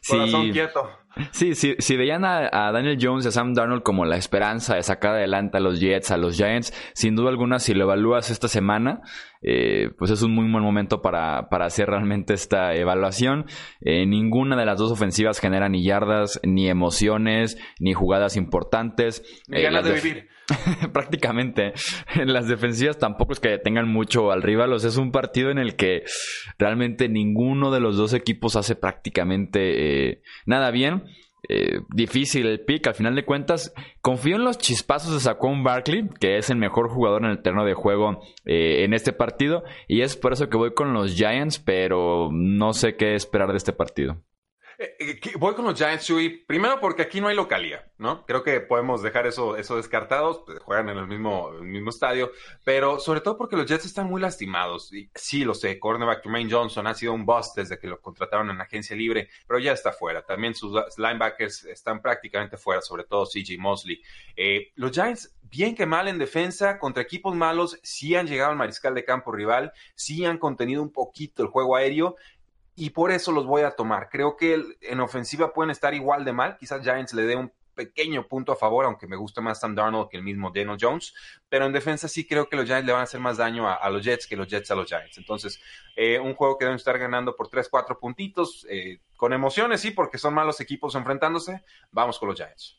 Corazón 0.08 0.52
quieto. 0.52 0.88
Sí, 1.31 1.55
sí, 1.55 1.76
si 1.78 1.96
veían 1.96 2.25
a, 2.25 2.72
Daniel 2.72 2.99
Jones 3.00 3.25
y 3.25 3.28
a 3.28 3.31
Sam 3.31 3.55
Darnold 3.55 3.82
como 3.82 4.05
la 4.05 4.16
esperanza 4.16 4.75
de 4.75 4.82
sacar 4.82 5.12
adelante 5.12 5.58
a 5.58 5.61
los 5.61 5.81
Jets, 5.81 6.11
a 6.11 6.16
los 6.16 6.37
Giants, 6.37 6.72
sin 6.94 7.14
duda 7.14 7.31
alguna, 7.31 7.58
si 7.58 7.75
lo 7.75 7.84
evalúas 7.84 8.31
esta 8.31 8.49
semana, 8.49 9.00
eh, 9.43 9.90
pues 9.99 10.11
es 10.11 10.22
un 10.22 10.32
muy 10.34 10.50
buen 10.50 10.64
momento 10.64 11.02
para, 11.02 11.49
para 11.49 11.66
hacer 11.66 11.88
realmente 11.88 12.34
esta 12.34 12.75
evaluación. 12.75 13.46
Eh, 13.81 14.06
ninguna 14.06 14.56
de 14.56 14.66
las 14.66 14.78
dos 14.78 14.90
ofensivas 14.90 15.38
genera 15.38 15.69
ni 15.69 15.84
yardas, 15.84 16.40
ni 16.43 16.69
emociones, 16.69 17.58
ni 17.78 17.93
jugadas 17.93 18.37
importantes. 18.37 19.22
Ni 19.49 19.62
ganas 19.62 19.84
de 19.84 19.93
vivir. 19.93 20.28
prácticamente. 20.93 21.73
En 22.14 22.32
las 22.32 22.49
defensivas 22.49 22.99
tampoco 22.99 23.32
es 23.32 23.41
que 23.41 23.58
tengan 23.58 23.88
mucho 23.88 24.31
al 24.31 24.43
rival. 24.43 24.73
O 24.73 24.79
sea, 24.79 24.91
es 24.91 24.96
un 24.96 25.12
partido 25.12 25.50
en 25.50 25.58
el 25.58 25.76
que 25.76 26.05
realmente 26.58 27.08
ninguno 27.08 27.70
de 27.70 27.81
los 27.81 27.96
dos 27.96 28.14
equipos 28.14 28.56
hace 28.56 28.76
prácticamente 28.76 30.11
eh, 30.11 30.23
nada 30.46 30.70
bien. 30.70 31.05
Eh, 31.46 31.81
difícil 31.94 32.46
el 32.46 32.64
pick, 32.64 32.87
al 32.87 32.94
final 32.94 33.14
de 33.14 33.25
cuentas. 33.25 33.75
Confío 34.00 34.37
en 34.37 34.44
los 34.44 34.58
chispazos 34.58 35.12
de 35.12 35.20
Saquon 35.20 35.62
Barkley, 35.62 36.08
que 36.19 36.38
es 36.38 36.50
el 36.50 36.56
mejor 36.56 36.88
jugador 36.88 37.25
en 37.25 37.32
el 37.32 37.43
terreno 37.43 37.64
de 37.64 37.75
juego 37.75 38.20
eh, 38.44 38.85
en 38.85 38.94
este 38.94 39.12
partido. 39.12 39.62
Y 39.88 40.00
es 40.00 40.17
por 40.17 40.32
eso 40.32 40.49
que 40.49 40.56
voy 40.56 40.73
con 40.75 40.93
los 40.94 41.14
Giants, 41.14 41.58
pero 41.58 42.31
no 42.32 42.73
sé 42.73 42.97
qué 42.97 43.14
esperar 43.14 43.50
de 43.50 43.58
este 43.58 43.73
partido. 43.73 44.23
Eh, 44.79 44.97
eh, 44.99 45.21
voy 45.38 45.55
con 45.55 45.65
los 45.65 45.76
Giants, 45.76 46.06
Chuy. 46.06 46.44
Primero 46.47 46.81
porque 46.81 47.03
aquí 47.03 47.21
no 47.21 47.29
hay 47.29 47.37
localía, 47.37 47.87
¿no? 47.99 48.25
Creo 48.26 48.43
que 48.43 48.61
podemos 48.61 49.03
dejar 49.03 49.26
eso, 49.26 49.57
eso 49.57 49.76
descartados. 49.76 50.43
Pues, 50.45 50.59
juegan 50.61 50.88
en 50.88 50.99
el 50.99 51.07
mismo, 51.07 51.50
mismo 51.61 51.90
estadio. 51.90 52.31
Pero 52.64 52.99
sobre 52.99 53.21
todo 53.21 53.37
porque 53.37 53.57
los 53.57 53.66
Jets 53.66 53.85
están 53.85 54.07
muy 54.07 54.21
lastimados. 54.21 54.90
Sí, 55.14 55.45
lo 55.45 55.54
sé. 55.54 55.78
Cornerback 55.78 56.23
Tremaine 56.23 56.50
Johnson 56.50 56.87
ha 56.87 56.95
sido 56.95 57.12
un 57.12 57.25
bust 57.25 57.57
desde 57.57 57.78
que 57.78 57.87
lo 57.87 58.00
contrataron 58.00 58.50
en 58.50 58.61
agencia 58.61 58.97
libre. 58.97 59.28
Pero 59.47 59.61
ya 59.61 59.73
está 59.73 59.93
fuera. 59.93 60.23
También 60.23 60.54
sus 60.54 60.73
linebackers 60.97 61.64
están 61.64 62.02
prácticamente 62.02 62.57
fuera. 62.57 62.81
Sobre 62.81 63.04
todo 63.04 63.26
CJ 63.26 63.59
Mosley. 63.59 64.02
Eh, 64.37 64.73
los 64.75 64.93
Giants 64.93 65.35
bien 65.54 65.76
que 65.76 65.87
mal 65.87 66.09
en 66.09 66.19
defensa, 66.19 66.78
contra 66.81 67.02
equipos 67.02 67.35
malos, 67.37 67.78
sí 67.85 68.16
han 68.16 68.26
llegado 68.26 68.50
al 68.50 68.57
mariscal 68.57 68.93
de 68.93 69.04
campo 69.04 69.31
rival, 69.31 69.73
sí 69.95 70.25
han 70.25 70.38
contenido 70.38 70.83
un 70.83 70.90
poquito 70.90 71.45
el 71.45 71.49
juego 71.49 71.76
aéreo, 71.76 72.16
y 72.76 72.90
por 72.90 73.11
eso 73.11 73.33
los 73.33 73.47
voy 73.47 73.62
a 73.62 73.73
tomar. 73.73 74.09
Creo 74.11 74.37
que 74.37 74.62
en 74.81 75.00
ofensiva 75.00 75.52
pueden 75.52 75.71
estar 75.71 75.95
igual 75.95 76.25
de 76.25 76.33
mal. 76.33 76.57
Quizás 76.59 76.83
Giants 76.83 77.14
le 77.14 77.23
dé 77.23 77.37
un 77.37 77.52
pequeño 77.75 78.26
punto 78.28 78.52
a 78.52 78.57
favor, 78.57 78.85
aunque 78.85 79.07
me 79.07 79.16
gusta 79.16 79.40
más 79.40 79.61
Sam 79.61 79.75
Darnold 79.75 80.09
que 80.09 80.16
el 80.16 80.23
mismo 80.23 80.50
Daniel 80.52 80.78
Jones. 80.81 81.14
Pero 81.49 81.66
en 81.66 81.73
defensa 81.73 82.09
sí 82.09 82.26
creo 82.26 82.49
que 82.49 82.57
los 82.57 82.66
Giants 82.66 82.87
le 82.87 82.93
van 82.93 83.02
a 83.02 83.04
hacer 83.04 83.21
más 83.21 83.37
daño 83.37 83.69
a, 83.69 83.88
los 83.90 84.04
Jets 84.04 84.26
que 84.26 84.37
los 84.37 84.49
Jets 84.49 84.71
a 84.71 84.75
los 84.75 84.88
Giants. 84.88 85.19
Entonces, 85.19 85.61
eh, 85.97 86.19
un 86.19 86.35
juego 86.35 86.59
que 86.59 86.64
deben 86.64 86.76
estar 86.76 86.99
ganando 86.99 87.37
por 87.37 87.49
3, 87.49 87.69
4 87.69 87.99
puntitos. 87.99 88.66
Eh, 88.69 88.99
con 89.16 89.33
emociones, 89.33 89.81
sí, 89.81 89.90
porque 89.90 90.19
son 90.19 90.35
malos 90.35 90.61
equipos 90.61 90.95
enfrentándose. 90.95 91.62
Vamos 91.93 92.19
con 92.19 92.28
los 92.28 92.37
Giants. 92.37 92.76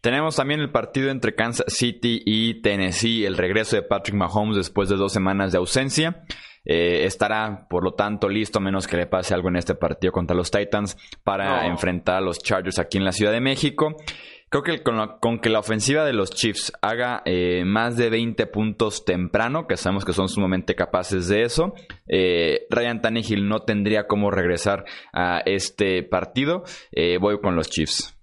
Tenemos 0.00 0.36
también 0.36 0.60
el 0.60 0.70
partido 0.70 1.10
entre 1.10 1.34
Kansas 1.34 1.72
City 1.72 2.22
y 2.26 2.60
Tennessee, 2.60 3.24
el 3.24 3.38
regreso 3.38 3.76
de 3.76 3.82
Patrick 3.82 4.14
Mahomes 4.14 4.56
después 4.56 4.90
de 4.90 4.96
dos 4.96 5.14
semanas 5.14 5.50
de 5.52 5.56
ausencia. 5.56 6.26
Eh, 6.64 7.04
estará, 7.04 7.66
por 7.68 7.84
lo 7.84 7.92
tanto, 7.92 8.28
listo, 8.28 8.58
a 8.58 8.62
menos 8.62 8.86
que 8.86 8.96
le 8.96 9.06
pase 9.06 9.34
algo 9.34 9.48
en 9.48 9.56
este 9.56 9.74
partido 9.74 10.12
contra 10.12 10.36
los 10.36 10.50
Titans, 10.50 10.96
para 11.22 11.66
enfrentar 11.66 12.16
a 12.16 12.20
los 12.20 12.38
Chargers 12.38 12.78
aquí 12.78 12.98
en 12.98 13.04
la 13.04 13.12
Ciudad 13.12 13.32
de 13.32 13.40
México. 13.40 13.96
Creo 14.48 14.62
que 14.62 14.82
con, 14.82 15.40
que 15.40 15.50
la 15.50 15.58
ofensiva 15.58 16.04
de 16.04 16.12
los 16.12 16.30
Chiefs 16.30 16.72
haga 16.80 17.22
eh, 17.24 17.64
más 17.64 17.96
de 17.96 18.08
20 18.08 18.46
puntos 18.46 19.04
temprano, 19.04 19.66
que 19.66 19.76
sabemos 19.76 20.04
que 20.04 20.12
son 20.12 20.28
sumamente 20.28 20.76
capaces 20.76 21.26
de 21.28 21.42
eso, 21.42 21.74
eh, 22.06 22.66
Ryan 22.70 23.02
Tannehill 23.02 23.48
no 23.48 23.60
tendría 23.60 24.06
cómo 24.06 24.30
regresar 24.30 24.84
a 25.12 25.40
este 25.44 26.04
partido. 26.04 26.62
voy 27.20 27.40
con 27.40 27.56
los 27.56 27.68
Chiefs. 27.68 28.16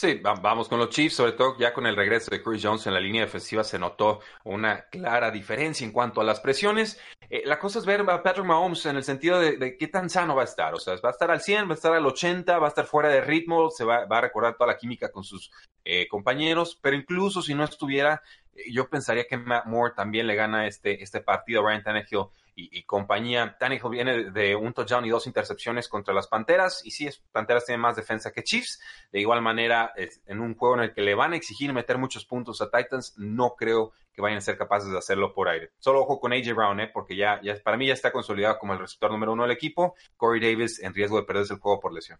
Sí, 0.00 0.20
vamos 0.22 0.68
con 0.68 0.78
los 0.78 0.90
Chiefs, 0.90 1.16
sobre 1.16 1.32
todo 1.32 1.58
ya 1.58 1.74
con 1.74 1.84
el 1.84 1.96
regreso 1.96 2.30
de 2.30 2.40
Chris 2.40 2.62
Jones 2.62 2.86
en 2.86 2.94
la 2.94 3.00
línea 3.00 3.22
defensiva 3.22 3.64
se 3.64 3.80
notó 3.80 4.20
una 4.44 4.82
clara 4.82 5.32
diferencia 5.32 5.84
en 5.84 5.90
cuanto 5.90 6.20
a 6.20 6.24
las 6.24 6.38
presiones. 6.38 7.00
Eh, 7.28 7.42
la 7.44 7.58
cosa 7.58 7.80
es 7.80 7.84
ver 7.84 8.02
a 8.02 8.22
Patrick 8.22 8.46
Mahomes 8.46 8.86
en 8.86 8.94
el 8.94 9.02
sentido 9.02 9.40
de, 9.40 9.76
qué 9.76 9.88
tan 9.88 10.08
sano 10.08 10.36
va 10.36 10.42
a 10.42 10.44
estar. 10.44 10.72
O 10.72 10.78
sea, 10.78 10.94
va 11.04 11.08
a 11.08 11.10
estar 11.10 11.32
al 11.32 11.40
100, 11.40 11.66
va 11.66 11.72
a 11.72 11.74
estar 11.74 11.92
al 11.92 12.06
80, 12.06 12.60
va 12.60 12.66
a 12.66 12.68
estar 12.68 12.86
fuera 12.86 13.08
de 13.08 13.22
ritmo, 13.22 13.72
se 13.72 13.84
va, 13.84 14.06
a 14.08 14.20
recordar 14.20 14.56
toda 14.56 14.70
la 14.70 14.78
química 14.78 15.10
con 15.10 15.24
sus 15.24 15.50
eh, 15.84 16.06
compañeros, 16.06 16.78
pero 16.80 16.94
incluso 16.94 17.42
si 17.42 17.54
no 17.54 17.64
estuviera, 17.64 18.22
eh, 18.54 18.70
yo 18.70 18.88
pensaría 18.88 19.26
que 19.26 19.36
Matt 19.36 19.66
Moore 19.66 19.94
también 19.96 20.28
le 20.28 20.36
gana 20.36 20.68
este, 20.68 21.02
este 21.02 21.22
partido 21.22 21.66
a 21.66 21.70
Ryan 21.70 21.82
Tannehill 21.82 22.26
y, 22.58 22.82
compañía. 22.82 23.56
Tannehill 23.58 23.90
viene 23.90 24.30
de 24.30 24.56
un 24.56 24.72
touchdown 24.72 25.04
y 25.04 25.10
dos 25.10 25.26
intercepciones 25.26 25.88
contra 25.88 26.12
las 26.12 26.26
Panteras. 26.26 26.84
Y 26.84 26.90
sí, 26.90 27.08
Panteras 27.30 27.64
tiene 27.64 27.80
más 27.80 27.96
defensa 27.96 28.32
que 28.32 28.42
Chiefs. 28.42 28.80
De 29.12 29.20
igual 29.20 29.42
manera, 29.42 29.92
en 30.26 30.40
un 30.40 30.54
juego 30.54 30.76
en 30.76 30.82
el 30.82 30.92
que 30.92 31.02
le 31.02 31.14
van 31.14 31.32
a 31.32 31.36
exigir 31.36 31.72
meter 31.72 31.98
muchos 31.98 32.24
puntos 32.24 32.60
a 32.60 32.70
Titans, 32.70 33.14
no 33.16 33.54
creo 33.56 33.92
que 34.12 34.22
vayan 34.22 34.38
a 34.38 34.40
ser 34.40 34.58
capaces 34.58 34.90
de 34.90 34.98
hacerlo 34.98 35.32
por 35.32 35.48
aire. 35.48 35.70
Solo 35.78 36.00
ojo 36.00 36.18
con 36.18 36.32
AJ 36.32 36.52
Brown, 36.54 36.80
¿eh? 36.80 36.90
porque 36.92 37.16
ya 37.16 37.40
para 37.62 37.76
mí 37.76 37.86
ya 37.86 37.92
está 37.92 38.10
consolidado 38.10 38.58
como 38.58 38.72
el 38.72 38.80
receptor 38.80 39.12
número 39.12 39.32
uno 39.32 39.44
del 39.44 39.52
equipo. 39.52 39.94
Corey 40.16 40.40
Davis 40.40 40.82
en 40.82 40.92
riesgo 40.92 41.18
de 41.18 41.22
perderse 41.22 41.54
el 41.54 41.60
juego 41.60 41.78
por 41.78 41.94
lesión. 41.94 42.18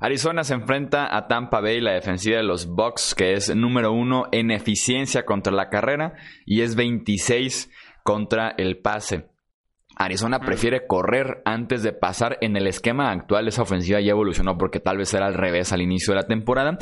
Arizona 0.00 0.44
se 0.44 0.54
enfrenta 0.54 1.16
a 1.16 1.26
Tampa 1.26 1.60
Bay, 1.60 1.80
la 1.80 1.92
defensiva 1.92 2.36
de 2.36 2.44
los 2.44 2.66
Bucks, 2.66 3.14
que 3.14 3.32
es 3.32 3.54
número 3.56 3.92
uno 3.92 4.26
en 4.30 4.50
eficiencia 4.50 5.24
contra 5.24 5.52
la 5.52 5.70
carrera 5.70 6.14
y 6.44 6.60
es 6.60 6.76
26 6.76 7.70
contra 8.04 8.50
el 8.50 8.78
pase. 8.78 9.28
Arizona 9.98 10.38
prefiere 10.38 10.86
correr 10.86 11.42
antes 11.44 11.82
de 11.82 11.92
pasar. 11.92 12.38
En 12.40 12.56
el 12.56 12.66
esquema 12.66 13.10
actual 13.10 13.48
esa 13.48 13.62
ofensiva 13.62 14.00
ya 14.00 14.12
evolucionó 14.12 14.56
porque 14.56 14.80
tal 14.80 14.96
vez 14.96 15.12
era 15.12 15.26
al 15.26 15.34
revés 15.34 15.72
al 15.72 15.82
inicio 15.82 16.14
de 16.14 16.20
la 16.20 16.26
temporada. 16.26 16.78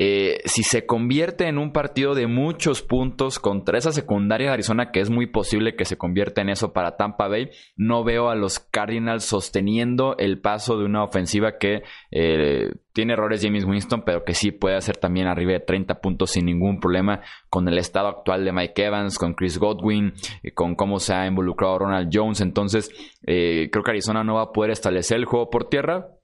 Eh, 0.00 0.38
si 0.44 0.62
se 0.62 0.86
convierte 0.86 1.48
en 1.48 1.58
un 1.58 1.72
partido 1.72 2.14
de 2.14 2.28
muchos 2.28 2.82
puntos 2.82 3.40
contra 3.40 3.78
esa 3.78 3.90
secundaria 3.90 4.46
de 4.46 4.52
Arizona, 4.54 4.92
que 4.92 5.00
es 5.00 5.10
muy 5.10 5.26
posible 5.26 5.74
que 5.74 5.84
se 5.84 5.98
convierta 5.98 6.40
en 6.40 6.50
eso 6.50 6.72
para 6.72 6.96
Tampa 6.96 7.26
Bay, 7.26 7.50
no 7.76 8.04
veo 8.04 8.30
a 8.30 8.36
los 8.36 8.60
Cardinals 8.60 9.24
sosteniendo 9.24 10.16
el 10.16 10.40
paso 10.40 10.78
de 10.78 10.84
una 10.84 11.02
ofensiva 11.02 11.58
que 11.58 11.82
eh, 12.12 12.70
tiene 12.92 13.14
errores 13.14 13.42
James 13.42 13.64
Winston, 13.64 14.02
pero 14.06 14.24
que 14.24 14.34
sí 14.34 14.52
puede 14.52 14.76
hacer 14.76 14.96
también 14.96 15.26
arriba 15.26 15.52
de 15.54 15.60
30 15.60 16.00
puntos 16.00 16.30
sin 16.30 16.46
ningún 16.46 16.78
problema 16.78 17.20
con 17.50 17.66
el 17.66 17.76
estado 17.76 18.06
actual 18.06 18.44
de 18.44 18.52
Mike 18.52 18.84
Evans, 18.84 19.18
con 19.18 19.34
Chris 19.34 19.58
Godwin, 19.58 20.12
eh, 20.44 20.52
con 20.52 20.76
cómo 20.76 21.00
se 21.00 21.12
ha 21.12 21.26
involucrado 21.26 21.80
Ronald 21.80 22.08
Jones. 22.12 22.40
Entonces, 22.40 22.88
creo 23.20 23.82
que 23.82 23.90
Arizona 23.90 24.22
no 24.22 24.36
va 24.36 24.42
a 24.42 24.52
poder 24.52 24.70
establecer 24.70 25.16
el 25.16 25.24
juego 25.24 25.50
por 25.50 25.68
tierra 25.68 26.17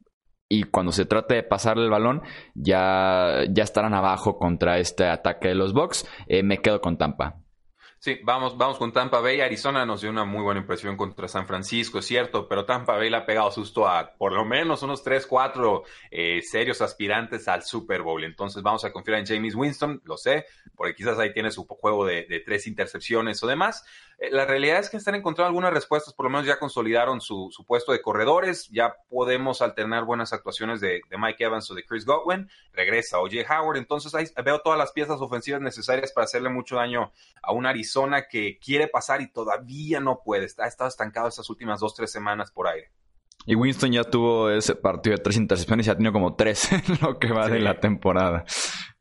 y 0.54 0.62
cuando 0.64 0.92
se 0.92 1.04
trate 1.04 1.34
de 1.34 1.42
pasarle 1.42 1.84
el 1.84 1.90
balón 1.90 2.22
ya, 2.54 3.44
ya 3.50 3.64
estarán 3.64 3.92
abajo 3.92 4.38
contra 4.38 4.78
este 4.78 5.04
ataque 5.04 5.48
de 5.48 5.54
los 5.56 5.72
Bucks. 5.72 6.06
Eh, 6.28 6.42
me 6.44 6.58
quedo 6.58 6.80
con 6.80 6.96
Tampa. 6.96 7.40
Sí, 7.98 8.20
vamos, 8.22 8.56
vamos 8.58 8.76
con 8.76 8.92
Tampa 8.92 9.20
Bay. 9.20 9.40
Arizona 9.40 9.86
nos 9.86 10.02
dio 10.02 10.10
una 10.10 10.26
muy 10.26 10.42
buena 10.42 10.60
impresión 10.60 10.94
contra 10.94 11.26
San 11.26 11.46
Francisco, 11.46 12.00
es 12.00 12.04
cierto, 12.04 12.46
pero 12.46 12.66
Tampa 12.66 12.96
Bay 12.96 13.08
le 13.08 13.16
ha 13.16 13.24
pegado 13.24 13.50
susto 13.50 13.88
a 13.88 14.12
por 14.18 14.32
lo 14.32 14.44
menos 14.44 14.82
unos 14.82 15.02
3, 15.02 15.26
4 15.26 15.82
eh, 16.10 16.42
serios 16.42 16.82
aspirantes 16.82 17.48
al 17.48 17.62
Super 17.62 18.02
Bowl. 18.02 18.22
Entonces 18.22 18.62
vamos 18.62 18.84
a 18.84 18.92
confiar 18.92 19.20
en 19.20 19.26
James 19.26 19.54
Winston, 19.54 20.02
lo 20.04 20.18
sé, 20.18 20.44
porque 20.76 20.94
quizás 20.94 21.18
ahí 21.18 21.32
tiene 21.32 21.50
su 21.50 21.64
juego 21.66 22.04
de, 22.04 22.26
de 22.28 22.40
tres 22.40 22.66
intercepciones 22.66 23.42
o 23.42 23.46
demás. 23.46 23.84
Eh, 24.18 24.30
la 24.30 24.44
realidad 24.44 24.78
es 24.78 24.90
que 24.90 24.96
están 24.96 25.14
encontrando 25.14 25.48
algunas 25.48 25.72
respuestas, 25.72 26.14
por 26.14 26.24
lo 26.24 26.30
menos 26.30 26.46
ya 26.46 26.58
consolidaron 26.58 27.20
su, 27.20 27.50
puesto 27.66 27.92
de 27.92 28.02
corredores, 28.02 28.68
ya 28.70 28.94
podemos 29.08 29.62
alternar 29.62 30.04
buenas 30.04 30.32
actuaciones 30.32 30.80
de, 30.80 31.00
Mike 31.16 31.44
Evans 31.44 31.70
o 31.70 31.74
de 31.74 31.84
Chris 31.84 32.04
Godwin, 32.04 32.48
regresa 32.72 33.20
OJ 33.20 33.50
Howard, 33.50 33.78
entonces 33.78 34.14
ahí 34.14 34.26
veo 34.44 34.60
todas 34.60 34.78
las 34.78 34.92
piezas 34.92 35.20
ofensivas 35.20 35.60
necesarias 35.60 36.12
para 36.12 36.24
hacerle 36.24 36.50
mucho 36.50 36.76
daño 36.76 37.12
a 37.42 37.52
un 37.52 37.66
Arizona 37.66 38.26
que 38.28 38.58
quiere 38.58 38.88
pasar 38.88 39.20
y 39.20 39.30
todavía 39.30 40.00
no 40.00 40.20
puede, 40.24 40.46
ha 40.58 40.66
estado 40.66 40.88
estancado 40.88 41.28
estas 41.28 41.48
últimas 41.50 41.80
dos, 41.80 41.94
tres 41.94 42.10
semanas 42.10 42.50
por 42.50 42.68
aire. 42.68 42.90
Y 43.46 43.54
Winston 43.54 43.92
ya 43.92 44.04
tuvo 44.04 44.50
ese 44.50 44.74
partido 44.74 45.16
de 45.16 45.22
tres 45.22 45.36
intercepciones 45.36 45.86
y 45.86 45.90
ha 45.90 45.94
tenido 45.94 46.12
como 46.12 46.34
tres 46.34 46.72
en 46.72 46.82
lo 47.02 47.18
que 47.18 47.32
va 47.32 47.48
de 47.48 47.60
la 47.60 47.78
temporada. 47.78 48.44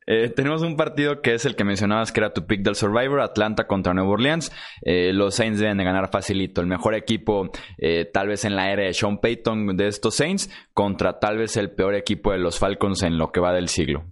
Eh, 0.05 0.29
tenemos 0.29 0.61
un 0.61 0.75
partido 0.75 1.21
que 1.21 1.33
es 1.33 1.45
el 1.45 1.55
que 1.55 1.63
mencionabas 1.63 2.11
que 2.11 2.19
era 2.19 2.33
tu 2.33 2.45
pick 2.45 2.61
del 2.61 2.75
Survivor, 2.75 3.21
Atlanta 3.21 3.67
contra 3.67 3.93
Nueva 3.93 4.11
Orleans. 4.11 4.51
Eh, 4.81 5.11
los 5.13 5.35
Saints 5.35 5.59
deben 5.59 5.77
de 5.77 5.83
ganar 5.83 6.09
facilito. 6.11 6.61
El 6.61 6.67
mejor 6.67 6.95
equipo 6.95 7.49
eh, 7.77 8.05
tal 8.05 8.27
vez 8.27 8.45
en 8.45 8.55
la 8.55 8.71
era 8.71 8.83
de 8.83 8.93
Sean 8.93 9.19
Payton 9.19 9.77
de 9.77 9.87
estos 9.87 10.15
Saints 10.15 10.49
contra 10.73 11.19
tal 11.19 11.37
vez 11.37 11.57
el 11.57 11.71
peor 11.71 11.95
equipo 11.95 12.31
de 12.31 12.39
los 12.39 12.59
Falcons 12.59 13.03
en 13.03 13.17
lo 13.17 13.31
que 13.31 13.39
va 13.39 13.53
del 13.53 13.69
siglo. 13.69 14.05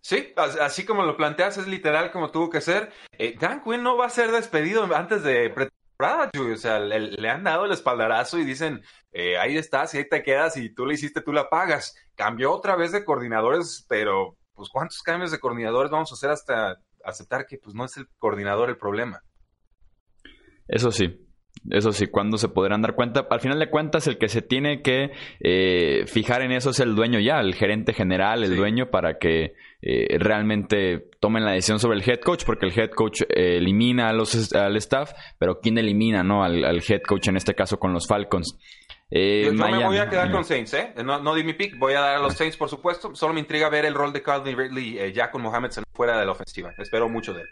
Sí, 0.00 0.32
así 0.60 0.84
como 0.84 1.04
lo 1.04 1.16
planteas, 1.16 1.58
es 1.58 1.68
literal 1.68 2.10
como 2.10 2.32
tuvo 2.32 2.50
que 2.50 2.60
ser. 2.60 2.90
Dan 3.38 3.62
Quinn 3.62 3.84
no 3.84 3.96
va 3.96 4.06
a 4.06 4.10
ser 4.10 4.32
despedido 4.32 4.84
antes 4.96 5.22
de 5.22 5.48
pretemporada, 5.50 6.28
O 6.52 6.56
sea, 6.56 6.80
le, 6.80 7.30
han 7.30 7.44
dado 7.44 7.66
el 7.66 7.72
espaldarazo 7.72 8.36
y 8.38 8.44
dicen, 8.44 8.82
ahí 9.38 9.56
estás 9.56 9.94
y 9.94 9.98
ahí 9.98 10.08
te 10.08 10.24
quedas 10.24 10.56
y 10.56 10.74
tú 10.74 10.86
le 10.86 10.94
hiciste, 10.94 11.20
tú 11.20 11.32
la 11.32 11.48
pagas. 11.48 11.94
Cambió 12.16 12.50
otra 12.50 12.74
vez 12.74 12.90
de 12.90 13.04
coordinadores, 13.04 13.86
pero 13.88 14.36
pues 14.54 14.68
cuántos 14.68 15.02
cambios 15.02 15.30
de 15.30 15.40
coordinadores 15.40 15.90
vamos 15.90 16.10
a 16.12 16.14
hacer 16.14 16.30
hasta 16.30 16.80
aceptar 17.04 17.46
que 17.46 17.58
pues 17.58 17.74
no 17.74 17.84
es 17.84 17.96
el 17.96 18.08
coordinador 18.18 18.70
el 18.70 18.76
problema. 18.76 19.22
Eso 20.68 20.90
sí, 20.90 21.18
eso 21.70 21.92
sí, 21.92 22.08
¿cuándo 22.08 22.38
se 22.38 22.48
podrán 22.48 22.82
dar 22.82 22.94
cuenta? 22.94 23.26
Al 23.30 23.40
final 23.40 23.58
de 23.58 23.70
cuentas, 23.70 24.08
el 24.08 24.18
que 24.18 24.28
se 24.28 24.42
tiene 24.42 24.82
que 24.82 25.12
eh, 25.40 26.04
fijar 26.06 26.42
en 26.42 26.50
eso 26.50 26.70
es 26.70 26.80
el 26.80 26.96
dueño 26.96 27.20
ya, 27.20 27.38
el 27.38 27.54
gerente 27.54 27.92
general, 27.92 28.42
el 28.42 28.56
dueño, 28.56 28.90
para 28.90 29.18
que 29.18 29.54
eh, 29.80 30.18
realmente 30.18 31.10
tomen 31.20 31.44
la 31.44 31.52
decisión 31.52 31.78
sobre 31.78 31.98
el 31.98 32.08
head 32.08 32.20
coach, 32.20 32.44
porque 32.44 32.66
el 32.66 32.76
head 32.76 32.90
coach 32.90 33.22
eh, 33.22 33.58
elimina 33.58 34.08
a 34.08 34.12
los, 34.12 34.52
al 34.54 34.76
staff, 34.76 35.12
pero 35.38 35.60
¿quién 35.60 35.78
elimina 35.78 36.24
no 36.24 36.42
al, 36.42 36.64
al, 36.64 36.82
head 36.88 37.02
coach 37.06 37.28
en 37.28 37.36
este 37.36 37.54
caso 37.54 37.78
con 37.78 37.92
los 37.92 38.08
Falcons? 38.08 38.58
Eh, 39.14 39.42
yo, 39.44 39.52
me 39.52 39.84
voy 39.84 39.98
a 39.98 40.08
quedar 40.08 40.30
con 40.32 40.42
Saints, 40.42 40.72
¿eh? 40.72 40.94
No, 41.04 41.18
no 41.18 41.34
di 41.34 41.44
mi 41.44 41.52
pick, 41.52 41.76
voy 41.76 41.92
a 41.92 42.00
dar 42.00 42.16
a 42.16 42.18
los 42.18 42.34
Saints, 42.34 42.56
por 42.56 42.70
supuesto. 42.70 43.14
Solo 43.14 43.34
me 43.34 43.40
intriga 43.40 43.68
ver 43.68 43.84
el 43.84 43.92
rol 43.92 44.10
de 44.10 44.22
Calvin 44.22 44.56
Ridley 44.56 44.98
eh, 44.98 45.12
ya 45.12 45.30
con 45.30 45.42
Mohamed 45.42 45.70
fuera 45.92 46.18
de 46.18 46.24
la 46.24 46.32
ofensiva. 46.32 46.72
Espero 46.78 47.10
mucho 47.10 47.34
de 47.34 47.42
él. 47.42 47.48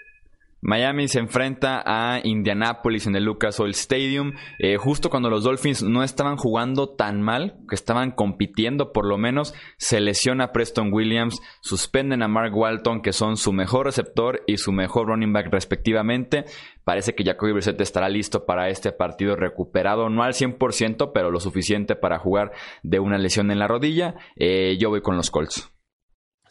Miami 0.63 1.09
se 1.09 1.19
enfrenta 1.19 1.83
a 1.85 2.21
Indianapolis 2.23 3.07
en 3.07 3.17
el 3.17 3.25
Lucas 3.25 3.59
Oil 3.61 3.71
Stadium, 3.71 4.35
eh, 4.59 4.77
justo 4.77 5.09
cuando 5.09 5.31
los 5.31 5.45
Dolphins 5.45 5.83
no 5.83 6.03
estaban 6.03 6.37
jugando 6.37 6.91
tan 6.91 7.23
mal, 7.23 7.57
que 7.69 7.75
estaban 7.75 8.11
compitiendo 8.11 8.93
por 8.93 9.07
lo 9.07 9.17
menos, 9.17 9.55
se 9.79 10.01
lesiona 10.01 10.53
Preston 10.53 10.93
Williams, 10.93 11.41
suspenden 11.63 12.23
a 12.23 12.29
Mark 12.29 12.55
Walton, 12.55 13.01
que 13.01 13.13
son 13.13 13.39
su 13.39 13.53
mejor 13.53 13.87
receptor 13.87 14.43
y 14.47 14.59
su 14.59 14.73
mejor 14.73 15.07
running 15.07 15.33
back 15.33 15.49
respectivamente. 15.51 16.45
Parece 16.85 17.15
que 17.15 17.25
Jacoby 17.25 17.53
Brissett 17.53 17.81
estará 17.81 18.09
listo 18.09 18.45
para 18.45 18.69
este 18.69 18.93
partido 18.93 19.37
recuperado, 19.37 20.11
no 20.11 20.23
al 20.23 20.35
100%, 20.35 21.13
pero 21.15 21.31
lo 21.31 21.41
suficiente 21.41 21.97
para 21.97 22.19
jugar 22.19 22.53
de 22.83 23.01
una 23.01 23.17
lesión 23.17 23.51
en 23.51 23.59
la 23.59 23.69
rodilla. 23.69 24.17
Eh, 24.37 24.77
yo 24.79 24.91
voy 24.91 25.01
con 25.01 25.17
los 25.17 25.31
Colts. 25.31 25.73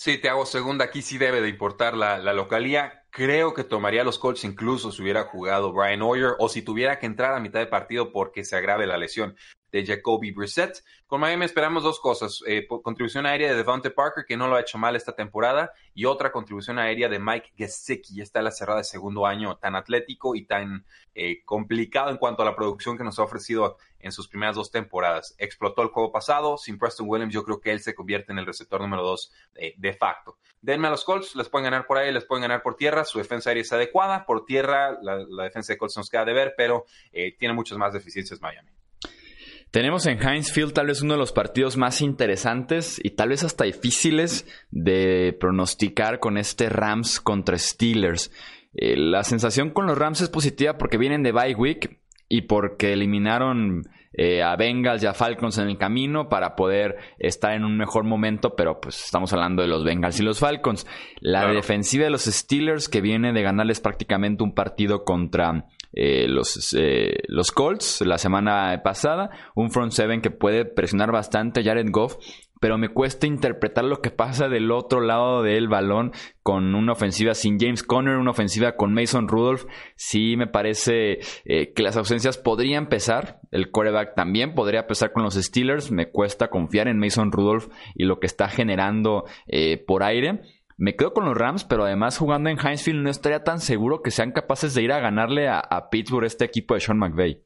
Sí, 0.02 0.18
te 0.18 0.30
hago 0.30 0.46
segunda. 0.46 0.86
Aquí 0.86 1.02
sí 1.02 1.18
debe 1.18 1.42
de 1.42 1.50
importar 1.50 1.94
la, 1.98 2.20
localía 2.34 3.04
creo 3.10 3.54
que 3.54 3.66
tomaría 3.66 4.06
los 4.06 4.18
Colts 4.18 4.46
incluso 4.46 4.94
si 4.94 5.02
hubiera 5.02 5.26
jugado 5.26 5.74
Brian 5.74 6.02
Hoyer 6.02 6.36
o 6.40 6.48
si 6.48 6.62
tuviera 6.62 7.00
que 7.00 7.06
entrar 7.06 7.34
a 7.34 7.42
mitad 7.42 7.60
de 7.60 7.66
partido 7.68 8.14
porque 8.14 8.46
se 8.46 8.56
agrave 8.56 8.88
la 8.88 8.98
lesión 8.98 9.36
de 9.72 9.86
Jacoby 9.86 10.32
Brissett. 10.32 10.84
Con 11.08 11.22
Miami 11.22 11.46
esperamos 11.46 11.84
dos 11.84 12.00
cosas. 12.00 12.44
Eh, 12.46 12.68
contribución 12.68 13.26
aérea 13.26 13.50
de 13.50 13.56
Devontae 13.56 13.92
Parker, 13.92 14.26
que 14.28 14.38
no 14.38 14.48
lo 14.48 14.56
ha 14.56 14.62
hecho 14.62 14.78
mal 14.78 14.96
esta 14.96 15.16
temporada, 15.16 15.72
y 15.94 16.06
otra 16.06 16.32
contribución 16.32 16.78
aérea 16.78 17.10
de 17.10 17.20
Mike 17.20 17.54
Gesicki. 17.58 18.16
Ya 18.16 18.24
está 18.24 18.40
en 18.40 18.46
la 18.46 18.52
cerrada 18.52 18.80
de 18.80 18.84
segundo 18.84 19.26
año 19.26 19.58
tan 19.58 19.76
atlético 19.76 20.36
y 20.36 20.46
tan 20.46 20.86
eh, 21.16 21.44
complicado 21.46 22.12
en 22.12 22.18
cuanto 22.18 22.44
a 22.44 22.46
la 22.46 22.56
producción 22.56 22.98
que 22.98 23.04
nos 23.04 23.18
ha 23.20 23.24
ofrecido 23.24 23.78
en 24.00 24.12
sus 24.12 24.28
primeras 24.28 24.56
dos 24.56 24.72
temporadas. 24.72 25.36
Explotó 25.38 25.82
el 25.82 25.90
juego 25.90 26.12
pasado. 26.12 26.58
Sin 26.58 26.78
Preston 26.78 27.08
Williams, 27.10 27.34
yo 27.34 27.44
creo 27.44 27.60
que 27.60 27.72
él 27.72 27.80
se 27.80 27.96
convierte 27.96 28.32
en 28.32 28.40
el 28.40 28.46
receptor 28.46 28.80
número 28.80 29.04
dos 29.04 29.34
eh, 29.56 29.74
de 29.78 29.94
facto. 29.94 30.38
Denme 30.62 30.88
a 30.88 30.92
los 30.92 31.04
Colts, 31.04 31.36
les 31.36 31.50
pueden 31.50 31.66
ganar 31.66 31.88
por 31.88 31.98
ahí, 31.98 32.12
les 32.12 32.26
pueden 32.26 32.44
ganar 32.44 32.62
por 32.62 32.76
tierra. 32.76 33.04
Su 33.04 33.18
defensa 33.18 33.50
aérea 33.50 33.62
es 33.62 33.74
adecuada. 33.74 34.26
Por 34.26 34.46
tierra, 34.46 34.98
la, 35.02 35.44
defensa 35.44 35.74
de 35.74 35.78
Colts 35.78 35.98
nos 35.98 36.10
queda 36.10 36.26
de 36.26 36.34
ver, 36.34 36.54
pero 36.56 36.86
tiene 37.12 37.54
muchas 37.54 37.78
más 37.78 37.94
deficiencias 37.94 38.42
Miami. 38.42 38.70
Tenemos 39.72 40.08
en 40.08 40.20
Heinz 40.20 40.52
Field 40.52 40.74
tal 40.74 40.88
vez 40.88 41.02
uno 41.04 41.14
de 41.14 41.20
los 41.20 41.32
partidos 41.32 41.78
más 41.78 42.02
interesantes 42.02 43.00
y 43.04 43.12
tal 43.12 43.30
vez 43.30 43.44
hasta 43.44 43.66
difíciles 43.66 44.48
de 44.72 45.38
pronosticar 45.40 46.20
con 46.20 46.38
este 46.38 46.70
Rams 46.70 47.20
contra 47.20 47.58
Steelers. 47.58 48.32
Eh, 48.74 48.96
la 48.98 49.24
sensación 49.24 49.70
con 49.70 49.86
los 49.86 49.98
Rams 49.98 50.22
es 50.22 50.30
positiva 50.30 50.78
porque 50.78 50.98
vienen 50.98 51.22
de 51.22 51.32
bye 51.32 51.54
week 51.54 52.00
y 52.28 52.42
porque 52.42 52.94
eliminaron 52.94 53.84
eh, 54.14 54.42
a 54.42 54.56
Bengals 54.56 55.04
y 55.04 55.06
a 55.06 55.14
Falcons 55.14 55.60
en 55.60 55.68
el 55.70 55.78
camino 55.78 56.30
para 56.30 56.56
poder 56.56 56.98
estar 57.20 57.54
en 57.54 57.64
un 57.64 57.78
mejor 57.78 58.06
momento, 58.06 58.56
pero 58.56 58.82
pues 58.82 59.04
estamos 59.04 59.34
hablando 59.34 59.62
de 59.62 59.68
los 59.68 59.84
Bengals 59.84 60.20
y 60.20 60.24
los 60.24 60.40
Falcons. 60.40 60.88
La 61.20 61.48
defensiva 61.52 62.06
de 62.06 62.10
los 62.10 62.24
Steelers 62.24 62.90
que 62.90 63.02
viene 63.02 63.34
de 63.34 63.44
ganarles 63.44 63.82
prácticamente 63.82 64.44
un 64.44 64.56
partido 64.56 65.04
contra 65.04 65.68
eh, 65.94 66.28
los, 66.28 66.76
eh, 66.78 67.24
los 67.28 67.52
Colts 67.52 68.02
la 68.02 68.18
semana 68.18 68.82
pasada. 68.84 69.30
Un 69.56 69.72
front 69.72 69.92
seven 69.92 70.22
que 70.22 70.32
puede 70.32 70.66
presionar 70.66 71.12
bastante 71.12 71.62
a 71.62 71.64
Jared 71.64 71.88
Goff 71.92 72.18
pero 72.60 72.78
me 72.78 72.90
cuesta 72.90 73.28
interpretar 73.28 73.86
lo 73.86 74.02
que 74.02 74.12
pasa 74.12 74.50
del 74.50 74.72
otro 74.72 75.02
lado 75.02 75.44
del 75.44 75.68
balón 75.68 76.12
con 76.44 76.76
una 76.76 76.92
ofensiva 76.92 77.34
sin 77.34 77.58
James 77.60 77.84
Conner, 77.84 78.18
una 78.18 78.32
ofensiva 78.32 78.76
con 78.76 78.94
Mason 78.94 79.28
Rudolph. 79.28 79.66
Sí 79.96 80.36
me 80.36 80.48
parece 80.48 81.20
eh, 81.46 81.74
que 81.74 81.84
las 81.84 81.96
ausencias 81.96 82.38
podrían 82.38 82.90
pesar. 82.90 83.40
El 83.52 83.72
quarterback 83.72 84.16
también 84.16 84.56
podría 84.56 84.88
pesar 84.88 85.14
con 85.14 85.24
los 85.24 85.36
Steelers. 85.36 85.92
Me 85.92 86.10
cuesta 86.10 86.50
confiar 86.50 86.88
en 86.88 87.00
Mason 87.00 87.32
Rudolph 87.32 87.70
y 87.96 88.04
lo 88.04 88.20
que 88.20 88.28
está 88.28 88.50
generando 88.50 89.26
eh, 89.48 89.78
por 89.78 90.04
aire. 90.04 90.42
Me 90.82 90.96
quedo 90.96 91.14
con 91.14 91.26
los 91.26 91.38
Rams, 91.38 91.66
pero 91.66 91.84
además 91.84 92.18
jugando 92.18 92.50
en 92.50 92.58
Hinesfield 92.58 93.04
no 93.04 93.10
estaría 93.10 93.44
tan 93.44 93.60
seguro 93.60 94.02
que 94.02 94.12
sean 94.12 94.32
capaces 94.32 94.74
de 94.74 94.82
ir 94.82 94.94
a 94.94 95.02
ganarle 95.02 95.50
a, 95.50 95.60
a 95.60 95.90
Pittsburgh 95.90 96.24
este 96.24 96.46
equipo 96.46 96.74
de 96.74 96.80
Sean 96.80 96.98
McVay. 96.98 97.44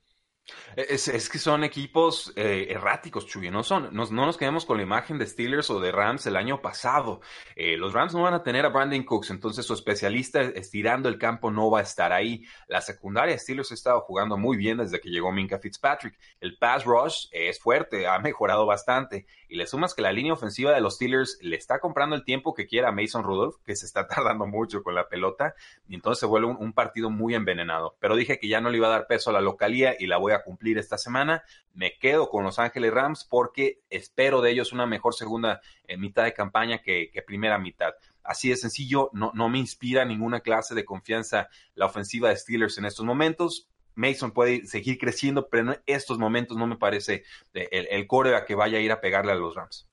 Es, 0.75 1.29
que 1.29 1.37
son 1.37 1.63
equipos 1.63 2.33
eh, 2.35 2.67
erráticos, 2.69 3.27
Chuy. 3.27 3.49
No, 3.49 3.63
son, 3.63 3.89
no 3.93 4.07
nos 4.07 4.37
quedemos 4.37 4.65
con 4.65 4.77
la 4.77 4.83
imagen 4.83 5.17
de 5.17 5.25
Steelers 5.25 5.69
o 5.69 5.79
de 5.79 5.91
Rams 5.91 6.25
el 6.25 6.35
año 6.35 6.61
pasado. 6.61 7.21
Eh, 7.55 7.77
los 7.77 7.93
Rams 7.93 8.13
no 8.13 8.23
van 8.23 8.33
a 8.33 8.43
tener 8.43 8.65
a 8.65 8.69
Brandon 8.69 9.03
Cooks, 9.03 9.29
entonces 9.29 9.65
su 9.65 9.73
especialista 9.73 10.41
estirando 10.41 11.07
el 11.09 11.17
campo 11.17 11.51
no 11.51 11.69
va 11.69 11.79
a 11.79 11.83
estar 11.83 12.11
ahí. 12.11 12.43
La 12.67 12.81
secundaria 12.81 13.33
de 13.33 13.39
Steelers 13.39 13.71
ha 13.71 13.75
estado 13.75 14.01
jugando 14.01 14.37
muy 14.37 14.57
bien 14.57 14.77
desde 14.77 14.99
que 14.99 15.09
llegó 15.09 15.31
Minka 15.31 15.59
Fitzpatrick. 15.59 16.17
El 16.41 16.57
pass 16.57 16.83
rush 16.83 17.27
es 17.31 17.59
fuerte, 17.59 18.07
ha 18.07 18.19
mejorado 18.19 18.65
bastante. 18.65 19.25
Y 19.47 19.55
le 19.55 19.67
sumas 19.67 19.93
que 19.93 20.01
la 20.01 20.11
línea 20.11 20.33
ofensiva 20.33 20.71
de 20.73 20.81
los 20.81 20.95
Steelers 20.95 21.37
le 21.41 21.55
está 21.55 21.79
comprando 21.79 22.15
el 22.15 22.25
tiempo 22.25 22.53
que 22.53 22.65
quiera 22.65 22.89
a 22.89 22.91
Mason 22.91 23.23
Rudolph, 23.23 23.57
que 23.63 23.75
se 23.75 23.85
está 23.85 24.07
tardando 24.07 24.45
mucho 24.45 24.83
con 24.83 24.95
la 24.95 25.07
pelota, 25.07 25.53
y 25.87 25.95
entonces 25.95 26.19
se 26.19 26.25
vuelve 26.25 26.47
un, 26.47 26.57
un 26.57 26.73
partido 26.73 27.09
muy 27.09 27.35
envenenado. 27.35 27.95
Pero 27.99 28.15
dije 28.15 28.39
que 28.39 28.47
ya 28.47 28.59
no 28.59 28.69
le 28.69 28.77
iba 28.77 28.87
a 28.87 28.91
dar 28.91 29.07
peso 29.07 29.29
a 29.29 29.33
la 29.33 29.41
localía 29.41 29.95
y 29.97 30.07
la 30.07 30.17
voy 30.17 30.32
a 30.33 30.43
cumplir 30.43 30.77
esta 30.77 30.97
semana. 30.97 31.43
Me 31.73 31.97
quedo 31.97 32.29
con 32.29 32.43
Los 32.43 32.59
Ángeles 32.59 32.93
Rams 32.93 33.25
porque 33.29 33.81
espero 33.89 34.41
de 34.41 34.51
ellos 34.51 34.73
una 34.73 34.85
mejor 34.85 35.13
segunda 35.13 35.61
eh, 35.85 35.97
mitad 35.97 36.23
de 36.23 36.33
campaña 36.33 36.79
que, 36.81 37.11
primera 37.25 37.57
mitad. 37.57 37.93
Así 38.23 38.49
de 38.49 38.57
sencillo, 38.57 39.09
no, 39.13 39.31
no 39.33 39.49
me 39.49 39.59
inspira 39.59 40.05
ninguna 40.05 40.41
clase 40.41 40.75
de 40.75 40.85
confianza 40.85 41.49
la 41.75 41.85
ofensiva 41.85 42.29
de 42.29 42.37
Steelers 42.37 42.77
en 42.77 42.85
estos 42.85 43.05
momentos. 43.05 43.67
Mason 43.95 44.31
puede 44.31 44.65
seguir 44.65 44.97
creciendo, 44.97 45.49
pero 45.49 45.73
en 45.73 45.79
estos 45.85 46.17
momentos 46.17 46.57
no 46.57 46.67
me 46.67 46.77
parece 46.77 47.23
eh, 47.53 47.69
el, 47.71 47.87
el 47.89 48.07
core 48.07 48.35
a 48.35 48.45
que 48.45 48.55
vaya 48.55 48.77
a 48.77 48.81
ir 48.81 48.91
a 48.91 49.01
pegarle 49.01 49.31
a 49.31 49.35
los 49.35 49.55
Rams. 49.55 49.87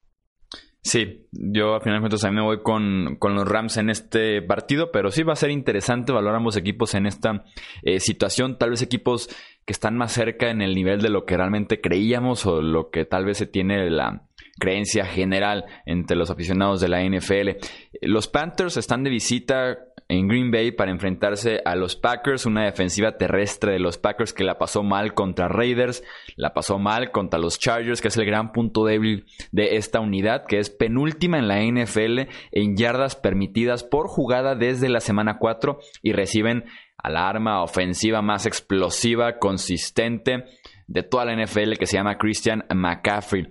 Sí, 0.82 1.26
yo 1.30 1.74
a 1.74 1.80
final 1.80 1.98
de 1.98 2.00
cuentas 2.00 2.22
también 2.22 2.42
me 2.42 2.48
voy 2.48 2.62
con, 2.62 3.18
los 3.20 3.48
Rams 3.48 3.76
en 3.76 3.90
este 3.90 4.40
partido, 4.40 4.90
pero 4.90 5.10
sí 5.10 5.22
va 5.22 5.34
a 5.34 5.36
ser 5.36 5.50
interesante 5.50 6.12
valorar 6.12 6.36
ambos 6.36 6.56
equipos 6.56 6.94
en 6.94 7.06
esta 7.06 7.44
eh, 7.82 8.00
situación. 8.00 8.56
Tal 8.58 8.70
vez 8.70 8.80
equipos 8.80 9.28
que 9.66 9.72
están 9.72 9.96
más 9.96 10.12
cerca 10.12 10.50
en 10.50 10.62
el 10.62 10.74
nivel 10.74 11.02
de 11.02 11.10
lo 11.10 11.26
que 11.26 11.36
realmente 11.36 11.82
creíamos 11.82 12.46
o 12.46 12.62
lo 12.62 12.90
que 12.90 13.04
tal 13.04 13.26
vez 13.26 13.36
se 13.36 13.46
tiene 13.46 13.90
la 13.90 14.22
creencia 14.58 15.04
general 15.04 15.64
entre 15.86 16.16
los 16.16 16.30
aficionados 16.30 16.80
de 16.80 16.88
la 16.88 17.02
NFL. 17.02 17.58
Los 18.00 18.28
Panthers 18.28 18.76
están 18.76 19.04
de 19.04 19.10
visita 19.10 19.78
en 20.10 20.26
Green 20.26 20.50
Bay 20.50 20.72
para 20.72 20.90
enfrentarse 20.90 21.60
a 21.64 21.76
los 21.76 21.94
Packers, 21.94 22.44
una 22.44 22.64
defensiva 22.64 23.16
terrestre 23.16 23.74
de 23.74 23.78
los 23.78 23.96
Packers 23.96 24.32
que 24.32 24.42
la 24.42 24.58
pasó 24.58 24.82
mal 24.82 25.14
contra 25.14 25.46
Raiders, 25.46 26.02
la 26.34 26.52
pasó 26.52 26.80
mal 26.80 27.12
contra 27.12 27.38
los 27.38 27.60
Chargers, 27.60 28.00
que 28.00 28.08
es 28.08 28.16
el 28.16 28.26
gran 28.26 28.50
punto 28.50 28.84
débil 28.84 29.26
de 29.52 29.76
esta 29.76 30.00
unidad, 30.00 30.46
que 30.46 30.58
es 30.58 30.68
penúltima 30.68 31.38
en 31.38 31.46
la 31.46 31.62
NFL 31.62 32.28
en 32.50 32.76
yardas 32.76 33.14
permitidas 33.14 33.84
por 33.84 34.08
jugada 34.08 34.56
desde 34.56 34.88
la 34.88 34.98
semana 34.98 35.38
4 35.38 35.78
y 36.02 36.12
reciben 36.12 36.64
a 36.98 37.08
la 37.08 37.28
arma 37.28 37.62
ofensiva 37.62 38.20
más 38.20 38.46
explosiva, 38.46 39.38
consistente 39.38 40.44
de 40.88 41.04
toda 41.04 41.24
la 41.24 41.36
NFL 41.36 41.74
que 41.78 41.86
se 41.86 41.96
llama 41.96 42.18
Christian 42.18 42.64
McCaffrey. 42.74 43.46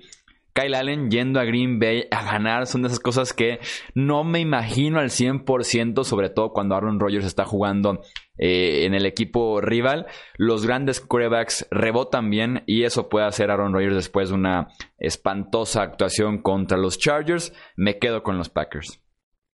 Kyle 0.53 0.75
Allen 0.75 1.09
yendo 1.09 1.39
a 1.39 1.45
Green 1.45 1.79
Bay 1.79 2.05
a 2.11 2.23
ganar 2.23 2.67
son 2.67 2.81
de 2.81 2.87
esas 2.87 2.99
cosas 2.99 3.33
que 3.33 3.59
no 3.93 4.23
me 4.23 4.39
imagino 4.39 4.99
al 4.99 5.09
100%, 5.09 6.03
sobre 6.03 6.29
todo 6.29 6.51
cuando 6.51 6.75
Aaron 6.75 6.99
Rodgers 6.99 7.25
está 7.25 7.45
jugando 7.45 8.01
eh, 8.37 8.85
en 8.85 8.93
el 8.93 9.05
equipo 9.05 9.61
rival. 9.61 10.07
Los 10.37 10.65
grandes 10.65 11.01
quarterbacks 11.01 11.67
rebotan 11.71 12.29
bien 12.29 12.63
y 12.65 12.83
eso 12.83 13.09
puede 13.09 13.25
hacer 13.25 13.51
Aaron 13.51 13.73
Rodgers 13.73 13.95
después 13.95 14.29
de 14.29 14.35
una 14.35 14.69
espantosa 14.97 15.81
actuación 15.81 16.41
contra 16.41 16.77
los 16.77 16.97
Chargers. 16.97 17.53
Me 17.75 17.99
quedo 17.99 18.23
con 18.23 18.37
los 18.37 18.49
Packers. 18.49 19.01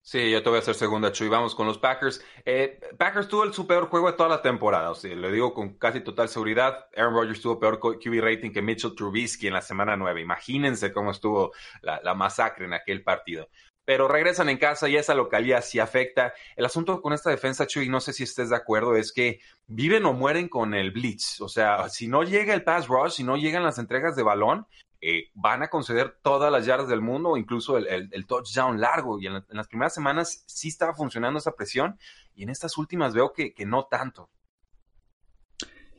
Sí, 0.05 0.33
yo 0.33 0.43
te 0.43 0.49
voy 0.49 0.57
a 0.57 0.63
hacer 0.63 0.75
segunda, 0.75 1.13
Chuy. 1.13 1.29
Vamos 1.29 1.55
con 1.55 1.65
los 1.65 1.79
Packers. 1.79 2.25
Eh, 2.45 2.81
Packers 2.99 3.29
tuvo 3.29 3.45
el 3.45 3.55
su 3.55 3.69
peor 3.69 3.87
juego 3.87 4.11
de 4.11 4.17
toda 4.17 4.29
la 4.29 4.43
temporada. 4.43 4.91
O 4.91 4.97
sea, 4.97 5.15
le 5.15 5.31
digo 5.31 5.55
con 5.55 5.79
casi 5.79 6.01
total 6.01 6.29
seguridad. 6.29 6.87
Aaron 6.97 7.15
Rodgers 7.15 7.41
tuvo 7.41 7.61
peor 7.61 7.79
QB 7.79 8.21
rating 8.21 8.51
que 8.51 8.63
Mitchell 8.63 8.97
Trubisky 8.97 9.47
en 9.47 9.55
la 9.55 9.63
semana 9.63 9.97
9. 9.97 10.21
Imagínense 10.21 10.93
cómo 10.93 11.13
estuvo 11.13 11.53
la, 11.83 12.15
masacre 12.15 12.65
en 12.65 12.73
aquel 12.73 13.05
partido. 13.05 13.49
Pero 13.85 14.09
regresan 14.09 14.49
en 14.49 14.59
casa 14.59 14.89
y 14.89 14.97
esa 14.97 15.15
localidad 15.15 15.63
sí 15.63 15.79
afecta. 15.79 16.35
El 16.57 16.65
asunto 16.65 17.01
con 17.01 17.13
esta 17.13 17.31
defensa, 17.31 17.69
Chuy, 17.69 17.89
no 17.89 18.01
sé 18.01 18.13
si 18.13 18.25
estés 18.25 18.51
de 18.51 18.57
acuerdo, 18.57 18.97
es 18.97 19.13
que 19.13 19.39
viven 19.69 20.05
o 20.05 20.13
mueren 20.13 20.49
con 20.49 20.75
el 20.75 20.91
blitz. 20.91 21.41
O 21.41 21.49
sea, 21.49 21.89
si 21.89 22.09
no 22.09 22.25
llega 22.25 22.55
el 22.55 22.65
pass 22.65 22.89
rush, 22.89 23.13
si 23.13 23.25
no 23.25 23.37
llegan 23.37 23.63
las 23.63 23.79
entregas 23.79 24.17
de 24.17 24.25
balón, 24.25 24.67
eh, 25.05 25.31
van 25.35 25.65
a 25.65 25.69
conceder 25.69 26.17
todas 26.23 26.53
las 26.53 26.65
yardas 26.65 26.87
del 26.87 27.01
mundo, 27.01 27.37
incluso 27.37 27.77
el, 27.77 28.27
touchdown 28.27 28.81
largo. 28.81 29.19
Y 29.21 29.27
en, 29.27 29.45
las 29.49 29.67
primeras 29.67 29.93
semanas 29.93 30.45
sí 30.47 30.69
estaba 30.69 30.95
funcionando 30.95 31.41
esa 31.41 31.57
presión 31.57 31.99
y 32.37 32.45
en 32.45 32.51
estas 32.51 32.79
últimas 32.79 33.13
veo 33.13 33.33
que, 33.33 33.53
no 33.67 33.87
tanto. 33.87 34.31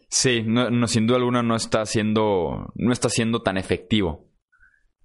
Sí, 0.07 0.43
no, 0.45 0.87
sin 0.87 1.05
duda 1.05 1.17
alguna 1.17 1.43
no 1.43 1.57
está 1.57 1.85
siendo, 1.85 2.71
no 2.75 2.93
está 2.93 3.09
siendo 3.09 3.41
tan 3.41 3.57
efectivo. 3.57 4.25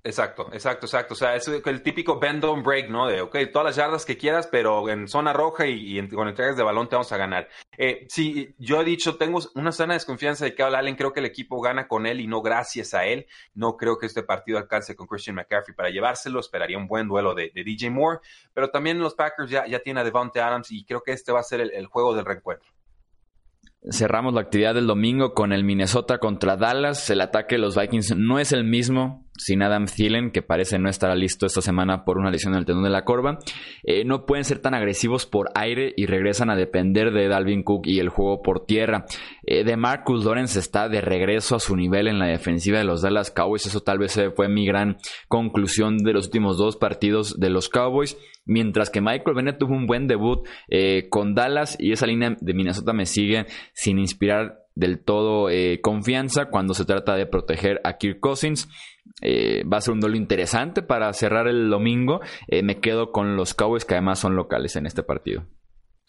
Exacto, 0.05 0.49
exacto, 0.53 0.87
exacto. 0.87 1.15
O 1.15 1.17
sea, 1.17 1.35
es 1.35 1.49
el 1.49 1.83
típico 1.83 2.21
bend 2.21 2.41
don't 2.41 2.65
break, 2.65 2.89
¿no? 2.89 3.09
De, 3.09 3.21
ok, 3.21 3.37
todas 3.53 3.67
las 3.67 3.77
yardas 3.77 4.07
que 4.07 4.17
quieras, 4.17 4.47
pero 4.47 4.89
en 4.89 5.09
zona 5.09 5.33
roja 5.33 5.67
y, 5.67 6.07
con 6.09 6.29
entregas 6.29 6.57
de 6.57 6.63
balón 6.63 6.89
te 6.89 6.95
vamos 6.95 7.11
a 7.13 7.17
ganar. 7.17 7.49
Eh, 7.77 8.07
sí, 8.09 8.55
yo 8.59 8.81
he 8.81 8.85
dicho, 8.85 9.17
tengo 9.17 9.41
una 9.57 9.73
sana 9.73 9.95
desconfianza 9.95 10.45
de 10.45 10.55
que 10.55 10.63
Allen. 10.63 10.95
Creo 10.95 11.13
que 11.13 11.21
el 11.21 11.27
equipo 11.27 11.61
gana 11.61 11.89
con 11.89 12.07
él 12.07 12.21
y 12.21 12.29
no 12.29 12.43
gracias 12.43 12.95
a 12.95 13.07
él. 13.07 13.27
No 13.55 13.77
creo 13.77 13.99
que 13.99 14.07
este 14.07 14.23
partido 14.23 14.59
alcance 14.59 14.95
con 14.95 15.09
Christian 15.09 15.37
McCaffrey 15.37 15.75
para 15.75 15.91
llevárselo. 15.91 16.41
Esperaría 16.41 16.79
un 16.79 16.87
buen 16.87 17.09
duelo 17.09 17.35
de, 17.35 17.51
DJ 17.53 17.91
Moore. 17.91 18.21
Pero 18.55 18.71
también 18.71 19.01
los 19.01 19.15
Packers 19.15 19.51
ya, 19.51 19.67
ya 19.67 19.81
tienen 19.81 20.01
a 20.01 20.05
Devontae 20.05 20.41
Adams 20.41 20.71
y 20.71 20.85
creo 20.85 21.03
que 21.03 21.13
este 21.13 21.33
va 21.33 21.41
a 21.41 21.45
ser 21.45 21.61
el 21.61 21.87
juego 21.87 22.15
del 22.15 22.25
reencuentro. 22.25 22.71
Cerramos 23.91 24.35
la 24.35 24.41
actividad 24.41 24.75
del 24.75 24.89
domingo 24.89 25.35
con 25.35 25.53
el 25.53 25.63
Minnesota 25.63 26.19
contra 26.19 26.57
Dallas. 26.57 27.09
El 27.11 27.21
ataque 27.21 27.55
de 27.55 27.61
los 27.61 27.77
Vikings 27.77 28.17
no 28.17 28.41
es 28.41 28.53
el 28.53 28.65
mismo 28.65 29.28
sin 29.39 29.63
Adam 29.63 29.87
Thielen, 29.87 30.31
que 30.31 30.43
parece 30.43 30.79
no 30.79 30.89
estar 30.89 31.17
listo 31.17 31.47
esta 31.47 31.63
semana 31.63 32.05
por 32.05 32.19
una 32.19 32.31
lesión 32.31 32.53
en 32.53 32.61
el 32.61 32.67
tendón 32.67 32.85
de 32.85 32.91
la 32.91 33.05
corva. 33.05 33.39
Eh, 33.83 34.05
no 34.05 34.27
pueden 34.27 34.45
ser 34.45 34.59
tan 34.59 34.75
agresivos 34.75 35.27
por 35.27 35.49
aire 35.55 35.95
y 35.97 36.07
regresan 36.07 36.51
a 36.51 36.57
depender 36.57 37.13
de 37.13 37.29
Dalvin 37.29 37.63
Cook 37.63 37.87
y 37.87 38.01
el 38.01 38.09
juego 38.09 38.43
por 38.43 38.67
tierra. 38.67 39.07
Eh, 39.45 39.65
de 39.65 39.77
Marcus 39.77 40.25
Lawrence 40.25 40.59
está 40.59 40.89
de 40.89 41.01
regreso 41.01 41.57
a 41.57 41.61
su 41.61 41.77
nivel 41.77 42.09
en 42.09 42.19
la 42.19 42.27
defensiva 42.27 42.79
de 42.79 42.85
los 42.85 43.03
Dallas 43.03 43.31
Cowboys. 43.31 43.67
Eso 43.67 43.81
tal 43.81 43.99
vez 43.99 44.21
fue 44.35 44.49
mi 44.49 44.67
gran 44.67 44.99
conclusión 45.29 45.99
de 45.99 46.13
los 46.13 46.27
últimos 46.27 46.59
dos 46.59 46.77
partidos 46.77 47.39
de 47.39 47.51
los 47.51 47.69
Cowboys. 47.69 48.17
Mientras 48.45 48.91
que 48.91 49.01
Michael 49.01 49.37
Bennett 49.37 49.59
tuvo 49.59 49.75
un 49.75 49.87
buen 49.87 50.07
debut 50.07 50.49
eh, 50.69 51.09
con 51.11 51.35
Dallas 51.35 51.77
y 51.79 51.93
esa 51.93 52.07
línea 52.07 52.37
de 52.41 52.55
Minnesota 52.55 52.93
me 52.93 53.07
sigue 53.07 53.47
sin 53.75 53.99
inspirar 53.99 54.68
del 54.79 55.01
todo 55.01 55.51
eh, 55.51 55.81
confianza 55.83 56.47
cuando 56.47 56.73
se 56.73 56.85
trata 56.85 57.17
de 57.17 57.27
proteger 57.27 57.81
a 57.85 57.99
Kirk 57.99 58.21
Cousins. 58.21 58.69
Eh, 59.21 59.65
va 59.65 59.79
a 59.79 59.81
ser 59.81 59.95
un 59.95 60.01
duelo 60.01 60.17
interesante 60.17 60.83
para 60.83 61.13
cerrar 61.13 61.49
el 61.49 61.69
domingo. 61.69 62.21
me 62.63 62.79
quedo 62.81 63.11
con 63.11 63.37
los 63.37 63.55
Cowboys 63.55 63.85
que 63.85 63.95
además 63.95 64.21
son 64.21 64.37
locales 64.37 64.77
en 64.77 64.87
este 64.87 65.03
partido. 65.03 65.45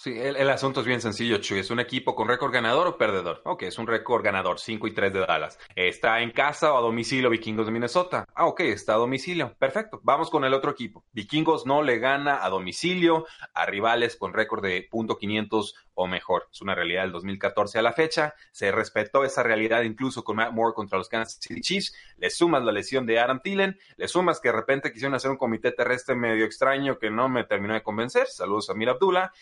Sí, 0.02 0.18
el, 0.18 0.50
asunto 0.50 0.80
es 0.80 0.86
bien 0.86 1.02
sencillo, 1.02 1.40
Chuy. 1.40 1.60
¿Es 1.60 1.72
un 1.72 1.82
equipo 1.82 2.16
con 2.16 2.30
récord 2.30 2.54
ganador 2.54 2.88
o 2.88 2.98
perdedor? 2.98 3.42
Ok, 3.44 3.64
es 3.64 3.78
un 3.78 3.86
récord 3.86 4.24
ganador, 4.24 4.58
5 4.58 4.88
y 4.88 4.94
3 4.94 5.12
de 5.12 5.20
Dallas. 5.20 5.60
¿Está 5.76 6.22
en 6.22 6.32
casa 6.32 6.72
o 6.72 6.78
a 6.78 6.82
domicilio 6.82 7.30
Vikingos 7.30 7.66
de 7.66 7.74
Minnesota? 7.74 8.24
Ah, 8.34 8.46
ok, 8.46 8.62
está 8.62 8.94
a 8.94 8.98
domicilio. 8.98 9.58
Perfecto. 9.60 10.00
Vamos 10.02 10.30
con 10.30 10.46
el 10.46 10.54
otro 10.54 10.72
equipo. 10.72 11.04
Vikingos 11.12 11.66
no 11.66 11.82
le 11.82 12.00
gana 12.00 12.46
a 12.46 12.50
domicilio 12.50 13.26
a 13.54 13.66
rivales 13.66 14.16
con 14.16 14.32
récord 14.32 14.64
de 14.64 14.90
.500 14.90 15.74
o 15.96 16.08
mejor. 16.08 16.48
Es 16.50 16.62
una 16.62 16.76
realidad 16.76 17.02
del 17.02 17.12
2014 17.12 17.80
a 17.80 17.82
la 17.82 17.92
fecha. 17.92 18.34
Se 18.54 18.72
respetó 18.72 19.26
esa 19.26 19.44
realidad 19.44 19.82
incluso 19.82 20.24
con 20.24 20.38
Matt 20.38 20.54
Moore 20.54 20.74
contra 20.74 20.98
los 20.98 21.10
Kansas 21.10 21.40
City 21.42 21.60
Chiefs. 21.60 21.94
Le 22.16 22.30
sumas 22.30 22.64
la 22.64 22.72
lesión 22.72 23.06
de 23.06 23.20
Adam 23.20 23.42
Thielen. 23.42 23.78
Le 23.98 24.08
sumas 24.08 24.40
que 24.40 24.48
de 24.48 24.54
repente 24.54 24.94
quisieron 24.94 25.16
hacer 25.16 25.30
un 25.30 25.36
comité 25.36 25.74
terrestre 25.74 26.16
medio 26.16 26.46
extraño 26.46 26.98
que 26.98 27.10
no 27.10 27.28
me 27.28 27.44
terminó 27.44 27.74
de 27.74 27.84
convencer. 27.84 28.28
Saludos 28.28 28.70
a 28.70 28.76
Mir 28.76 28.88
Abdullah 28.88 29.34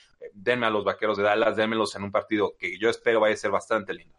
denme 0.48 0.66
a 0.66 0.70
los 0.70 0.86
vaqueros 0.86 1.18
de 1.18 1.24
Dallas, 1.24 1.56
démelos 1.56 1.96
en 1.96 2.04
un 2.04 2.12
partido 2.12 2.56
que 2.58 2.80
yo 2.80 2.90
espero 2.90 3.20
vaya 3.20 3.36
a 3.36 3.38
ser 3.38 3.52
bastante 3.52 3.94
lindo. 3.94 4.16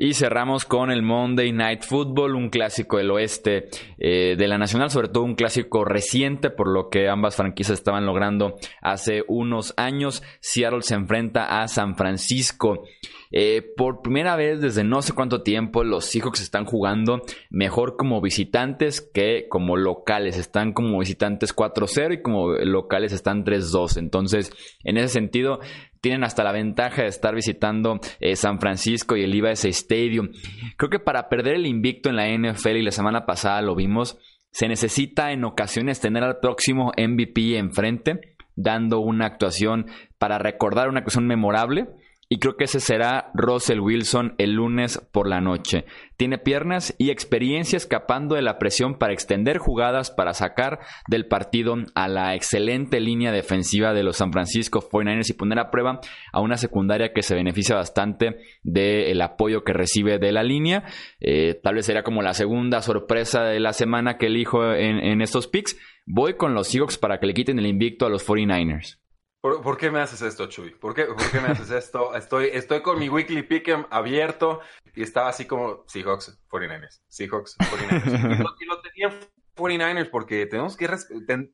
Y 0.00 0.14
cerramos 0.14 0.64
con 0.64 0.92
el 0.92 1.02
Monday 1.02 1.50
Night 1.50 1.82
Football, 1.82 2.36
un 2.36 2.50
clásico 2.50 2.98
del 2.98 3.10
oeste 3.10 3.68
eh, 3.98 4.36
de 4.38 4.46
la 4.46 4.56
Nacional, 4.56 4.90
sobre 4.90 5.08
todo 5.08 5.24
un 5.24 5.34
clásico 5.34 5.84
reciente, 5.84 6.50
por 6.50 6.68
lo 6.68 6.88
que 6.88 7.08
ambas 7.08 7.34
franquicias 7.34 7.80
estaban 7.80 8.06
logrando 8.06 8.54
hace 8.80 9.24
unos 9.26 9.74
años. 9.76 10.22
Seattle 10.40 10.82
se 10.82 10.94
enfrenta 10.94 11.60
a 11.60 11.66
San 11.66 11.96
Francisco. 11.96 12.84
Eh, 13.30 13.62
por 13.76 14.02
primera 14.02 14.36
vez 14.36 14.60
desde 14.60 14.84
no 14.84 15.02
sé 15.02 15.12
cuánto 15.12 15.42
tiempo 15.42 15.84
los 15.84 16.06
Seahawks 16.06 16.40
están 16.40 16.64
jugando 16.64 17.22
mejor 17.50 17.96
como 17.96 18.20
visitantes 18.20 19.00
que 19.00 19.46
como 19.48 19.76
locales. 19.76 20.36
Están 20.36 20.72
como 20.72 20.98
visitantes 20.98 21.54
4-0 21.54 22.14
y 22.14 22.22
como 22.22 22.52
locales 22.52 23.12
están 23.12 23.44
3-2. 23.44 23.98
Entonces, 23.98 24.52
en 24.84 24.96
ese 24.96 25.08
sentido, 25.08 25.60
tienen 26.00 26.24
hasta 26.24 26.44
la 26.44 26.52
ventaja 26.52 27.02
de 27.02 27.08
estar 27.08 27.34
visitando 27.34 28.00
eh, 28.20 28.36
San 28.36 28.60
Francisco 28.60 29.16
y 29.16 29.22
el 29.24 29.34
IBS 29.34 29.64
Stadium. 29.66 30.30
Creo 30.76 30.90
que 30.90 31.00
para 31.00 31.28
perder 31.28 31.56
el 31.56 31.66
invicto 31.66 32.08
en 32.08 32.16
la 32.16 32.28
NFL 32.28 32.76
y 32.76 32.82
la 32.82 32.92
semana 32.92 33.26
pasada 33.26 33.62
lo 33.62 33.74
vimos, 33.74 34.18
se 34.50 34.68
necesita 34.68 35.32
en 35.32 35.44
ocasiones 35.44 36.00
tener 36.00 36.22
al 36.22 36.38
próximo 36.38 36.92
MVP 36.96 37.58
enfrente, 37.58 38.36
dando 38.56 39.00
una 39.00 39.26
actuación 39.26 39.86
para 40.18 40.38
recordar 40.38 40.88
una 40.88 41.00
actuación 41.00 41.26
memorable 41.26 41.88
y 42.30 42.38
creo 42.38 42.56
que 42.56 42.64
ese 42.64 42.80
será 42.80 43.30
Russell 43.32 43.80
Wilson 43.80 44.34
el 44.36 44.52
lunes 44.52 45.00
por 45.12 45.26
la 45.26 45.40
noche. 45.40 45.86
Tiene 46.18 46.36
piernas 46.36 46.94
y 46.98 47.10
experiencia 47.10 47.78
escapando 47.78 48.34
de 48.34 48.42
la 48.42 48.58
presión 48.58 48.98
para 48.98 49.14
extender 49.14 49.58
jugadas 49.58 50.10
para 50.10 50.34
sacar 50.34 50.80
del 51.08 51.26
partido 51.26 51.76
a 51.94 52.08
la 52.08 52.34
excelente 52.34 53.00
línea 53.00 53.32
defensiva 53.32 53.94
de 53.94 54.02
los 54.02 54.18
San 54.18 54.32
Francisco 54.32 54.80
49ers 54.80 55.30
y 55.30 55.34
poner 55.34 55.58
a 55.58 55.70
prueba 55.70 56.00
a 56.32 56.40
una 56.40 56.58
secundaria 56.58 57.12
que 57.14 57.22
se 57.22 57.34
beneficia 57.34 57.76
bastante 57.76 58.40
del 58.62 59.20
apoyo 59.22 59.64
que 59.64 59.72
recibe 59.72 60.18
de 60.18 60.32
la 60.32 60.42
línea. 60.42 60.84
Eh, 61.20 61.58
tal 61.62 61.76
vez 61.76 61.86
será 61.86 62.02
como 62.02 62.20
la 62.20 62.34
segunda 62.34 62.82
sorpresa 62.82 63.44
de 63.44 63.60
la 63.60 63.72
semana 63.72 64.18
que 64.18 64.26
elijo 64.26 64.74
en, 64.74 64.98
en 64.98 65.22
estos 65.22 65.46
picks. 65.46 65.78
Voy 66.04 66.34
con 66.34 66.52
los 66.52 66.68
Seahawks 66.68 66.98
para 66.98 67.20
que 67.20 67.26
le 67.26 67.34
quiten 67.34 67.58
el 67.58 67.66
invicto 67.66 68.04
a 68.04 68.10
los 68.10 68.26
49ers. 68.26 68.98
¿Por, 69.40 69.76
qué 69.76 69.90
me 69.90 70.00
haces 70.00 70.20
esto, 70.22 70.46
Chuy? 70.46 70.70
¿Por 70.70 70.94
qué, 70.94 71.06
me 71.40 71.48
haces 71.48 71.70
esto? 71.70 72.14
Estoy, 72.16 72.50
estoy 72.52 72.82
con 72.82 72.98
mi 72.98 73.08
weekly 73.08 73.42
pick'em 73.42 73.86
abierto 73.88 74.60
y 74.96 75.02
estaba 75.02 75.28
así 75.28 75.46
como 75.46 75.84
Seahawks 75.86 76.40
49ers, 76.50 77.00
Seahawks 77.06 77.56
49ers. 77.58 78.56
y, 78.60 78.64
lo, 78.64 78.80
tenía 78.80 79.20
49ers 79.54 80.10
porque 80.10 80.46
tenemos 80.46 80.76
que 80.76 80.88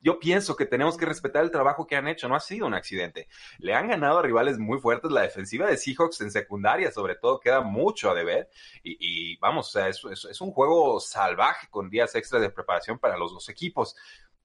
yo 0.01 0.19
pienso 0.19 0.55
que 0.55 0.65
tenemos 0.65 0.97
que 0.97 1.05
respetar 1.05 1.43
el 1.43 1.51
trabajo 1.51 1.85
que 1.85 1.95
han 1.95 2.07
hecho, 2.07 2.27
no 2.27 2.35
ha 2.35 2.39
sido 2.39 2.65
un 2.65 2.73
accidente. 2.73 3.27
Le 3.59 3.75
han 3.75 3.87
ganado 3.87 4.17
a 4.17 4.23
rivales 4.23 4.57
muy 4.57 4.79
fuertes, 4.79 5.11
la 5.11 5.21
defensiva 5.21 5.67
de 5.67 5.77
Seahawks 5.77 6.21
en 6.21 6.31
secundaria 6.31 6.91
sobre 6.91 7.15
todo 7.15 7.39
queda 7.39 7.61
mucho 7.61 8.09
a 8.09 8.15
deber 8.15 8.49
y, 8.81 8.97
y 8.99 9.37
vamos, 9.37 9.67
o 9.67 9.71
sea, 9.71 9.89
es, 9.89 10.03
es, 10.05 10.41
un 10.41 10.51
juego 10.51 10.99
salvaje 10.99 11.67
con 11.69 11.91
días 11.91 12.15
extra 12.15 12.39
de 12.39 12.49
preparación 12.49 12.97
para 12.97 13.15
los 13.15 13.31
dos 13.31 13.47
equipos 13.49 13.95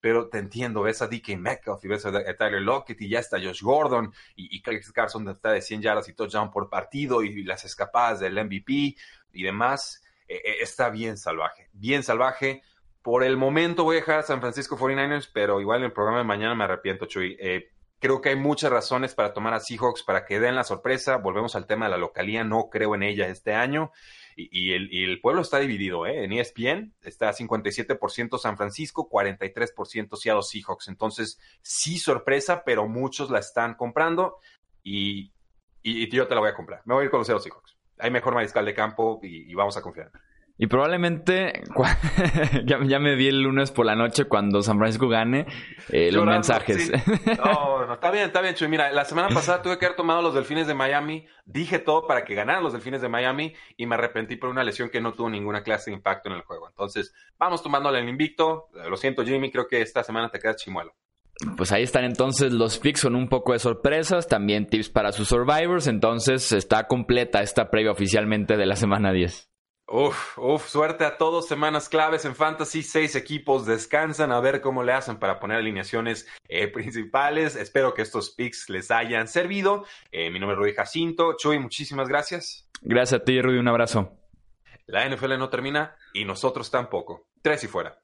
pero 0.01 0.27
te 0.27 0.39
entiendo, 0.39 0.81
ves 0.81 1.01
a 1.03 1.07
DK 1.07 1.37
Metcalf 1.37 1.85
y 1.85 1.87
ves 1.87 2.05
a, 2.07 2.11
Tyler 2.11 2.61
Lockett 2.61 2.99
y 3.01 3.07
ya 3.07 3.19
está 3.19 3.37
Josh 3.39 3.61
Gordon 3.61 4.11
y, 4.35 4.57
y 4.57 4.61
Craig 4.61 4.81
Carson 4.93 5.29
está 5.29 5.51
de 5.51 5.61
100 5.61 5.83
yardas 5.83 6.09
y 6.09 6.13
touchdown 6.13 6.51
por 6.51 6.69
partido 6.69 7.23
y, 7.23 7.43
las 7.43 7.63
escapadas 7.63 8.19
del 8.19 8.43
MVP 8.43 8.95
y 9.33 9.43
demás. 9.43 10.03
Eh, 10.27 10.41
eh, 10.43 10.55
está 10.61 10.89
bien 10.89 11.17
salvaje, 11.17 11.69
bien 11.73 12.03
salvaje. 12.03 12.63
Por 13.03 13.23
el 13.23 13.37
momento 13.37 13.83
voy 13.83 13.97
a 13.97 13.99
dejar 13.99 14.19
a 14.19 14.23
San 14.23 14.41
Francisco 14.41 14.77
49ers, 14.77 15.29
pero 15.31 15.61
igual 15.61 15.79
en 15.79 15.85
el 15.85 15.93
programa 15.93 16.19
de 16.19 16.23
mañana 16.23 16.55
me 16.55 16.63
arrepiento, 16.63 17.05
Chuy. 17.05 17.37
Eh, 17.39 17.71
creo 17.99 18.21
que 18.21 18.29
hay 18.29 18.35
muchas 18.35 18.71
razones 18.71 19.13
para 19.13 19.33
tomar 19.33 19.53
a 19.53 19.59
Seahawks 19.59 20.03
para 20.03 20.25
que 20.25 20.39
den 20.39 20.55
la 20.55 20.63
sorpresa. 20.63 21.17
Volvemos 21.17 21.55
al 21.55 21.67
tema 21.67 21.85
de 21.85 21.91
la 21.91 21.97
localía, 21.97 22.43
no 22.43 22.69
creo 22.69 22.95
en 22.95 23.03
ella 23.03 23.27
este 23.27 23.53
año. 23.53 23.91
Y, 24.35 24.73
el, 24.73 25.19
pueblo 25.21 25.41
está 25.41 25.59
dividido, 25.59 26.05
¿eh? 26.05 26.23
En 26.23 26.33
ESPN 26.33 26.93
está 27.01 27.31
57% 27.31 28.37
San 28.37 28.57
Francisco, 28.57 29.09
43% 29.09 30.15
Seattle 30.15 30.43
Seahawks. 30.43 30.87
Entonces, 30.87 31.39
sí 31.61 31.97
sorpresa, 31.97 32.63
pero 32.63 32.87
muchos 32.87 33.29
la 33.29 33.39
están 33.39 33.75
comprando 33.75 34.37
y, 34.83 35.31
yo 35.83 36.27
te 36.27 36.35
la 36.35 36.41
voy 36.41 36.49
a 36.49 36.55
comprar. 36.55 36.81
Me 36.85 36.93
voy 36.93 37.03
a 37.03 37.05
ir 37.05 37.11
con 37.11 37.19
los 37.19 37.27
Seattle 37.27 37.43
Seahawks. 37.43 37.75
Hay 37.99 38.11
mejor 38.11 38.33
mariscal 38.33 38.65
de 38.65 38.73
campo 38.73 39.19
y, 39.23 39.51
y 39.51 39.53
vamos 39.53 39.77
a 39.77 39.81
confiar. 39.81 40.11
Y 40.61 40.67
probablemente 40.67 41.63
ya, 42.65 42.99
me 42.99 43.15
vi 43.15 43.29
el 43.29 43.41
lunes 43.41 43.71
por 43.71 43.83
la 43.83 43.95
noche 43.95 44.25
cuando 44.25 44.61
San 44.61 44.77
Francisco 44.77 45.09
gane 45.09 45.47
eh, 45.89 46.11
los 46.11 46.23
mensajes. 46.23 46.91
No, 47.43 47.87
no, 47.87 47.93
está 47.95 48.11
bien, 48.11 48.25
está 48.25 48.41
bien, 48.41 48.53
Chuy. 48.53 48.67
Mira, 48.67 48.91
la 48.91 49.03
semana 49.03 49.29
pasada 49.29 49.63
tuve 49.63 49.79
que 49.79 49.87
haber 49.87 49.95
tomado 49.95 50.21
los 50.21 50.35
Delfines 50.35 50.67
de 50.67 50.75
Miami. 50.75 51.25
Dije 51.45 51.79
todo 51.79 52.05
para 52.05 52.23
que 52.23 52.35
ganaran 52.35 52.61
los 52.61 52.73
Delfines 52.73 53.01
de 53.01 53.09
Miami 53.09 53.55
y 53.75 53.87
me 53.87 53.95
arrepentí 53.95 54.35
por 54.35 54.51
una 54.51 54.63
lesión 54.63 54.91
que 54.91 55.01
no 55.01 55.13
tuvo 55.13 55.31
ninguna 55.31 55.63
clase 55.63 55.89
de 55.89 55.97
impacto 55.97 56.29
en 56.29 56.35
el 56.35 56.43
juego. 56.43 56.69
Entonces, 56.69 57.11
vamos 57.39 57.63
tomándole 57.63 57.97
el 57.97 58.07
invicto. 58.07 58.69
Lo 58.87 58.97
siento, 58.97 59.25
Jimmy, 59.25 59.51
creo 59.51 59.67
que 59.67 59.81
esta 59.81 60.03
semana 60.03 60.29
te 60.29 60.37
queda 60.37 60.55
chimuelo. 60.55 60.93
Pues 61.57 61.71
ahí 61.71 61.81
están 61.81 62.03
entonces 62.03 62.53
los 62.53 62.77
picks, 62.77 62.99
son 62.99 63.15
un 63.15 63.29
poco 63.29 63.53
de 63.53 63.59
sorpresas, 63.59 64.27
también 64.27 64.67
tips 64.67 64.89
para 64.89 65.11
sus 65.11 65.27
survivors, 65.27 65.87
entonces 65.87 66.51
está 66.51 66.85
completa 66.85 67.41
esta 67.41 67.71
previa 67.71 67.91
oficialmente 67.91 68.57
de 68.57 68.67
la 68.67 68.75
semana 68.75 69.11
10. 69.11 69.50
Uf, 69.93 70.37
uf, 70.37 70.69
suerte 70.69 71.03
a 71.03 71.17
todos. 71.17 71.49
Semanas 71.49 71.89
claves 71.89 72.23
en 72.23 72.33
Fantasy. 72.33 72.81
Seis 72.81 73.13
equipos 73.15 73.65
descansan 73.65 74.31
a 74.31 74.39
ver 74.39 74.61
cómo 74.61 74.83
le 74.83 74.93
hacen 74.93 75.17
para 75.17 75.37
poner 75.37 75.57
alineaciones 75.57 76.29
eh, 76.47 76.67
principales. 76.71 77.57
Espero 77.57 77.93
que 77.93 78.01
estos 78.01 78.29
picks 78.29 78.69
les 78.69 78.89
hayan 78.89 79.27
servido. 79.27 79.85
Eh, 80.13 80.31
mi 80.31 80.39
nombre 80.39 80.53
es 80.53 80.59
Rudy 80.59 80.73
Jacinto. 80.75 81.35
Chuy, 81.35 81.59
muchísimas 81.59 82.07
gracias. 82.07 82.69
Gracias 82.81 83.19
a 83.19 83.23
ti, 83.25 83.41
Rudy. 83.41 83.57
Un 83.57 83.67
abrazo. 83.67 84.17
La 84.85 85.07
NFL 85.09 85.37
no 85.37 85.49
termina 85.49 85.97
y 86.13 86.23
nosotros 86.23 86.71
tampoco. 86.71 87.27
Tres 87.41 87.65
y 87.65 87.67
fuera. 87.67 88.00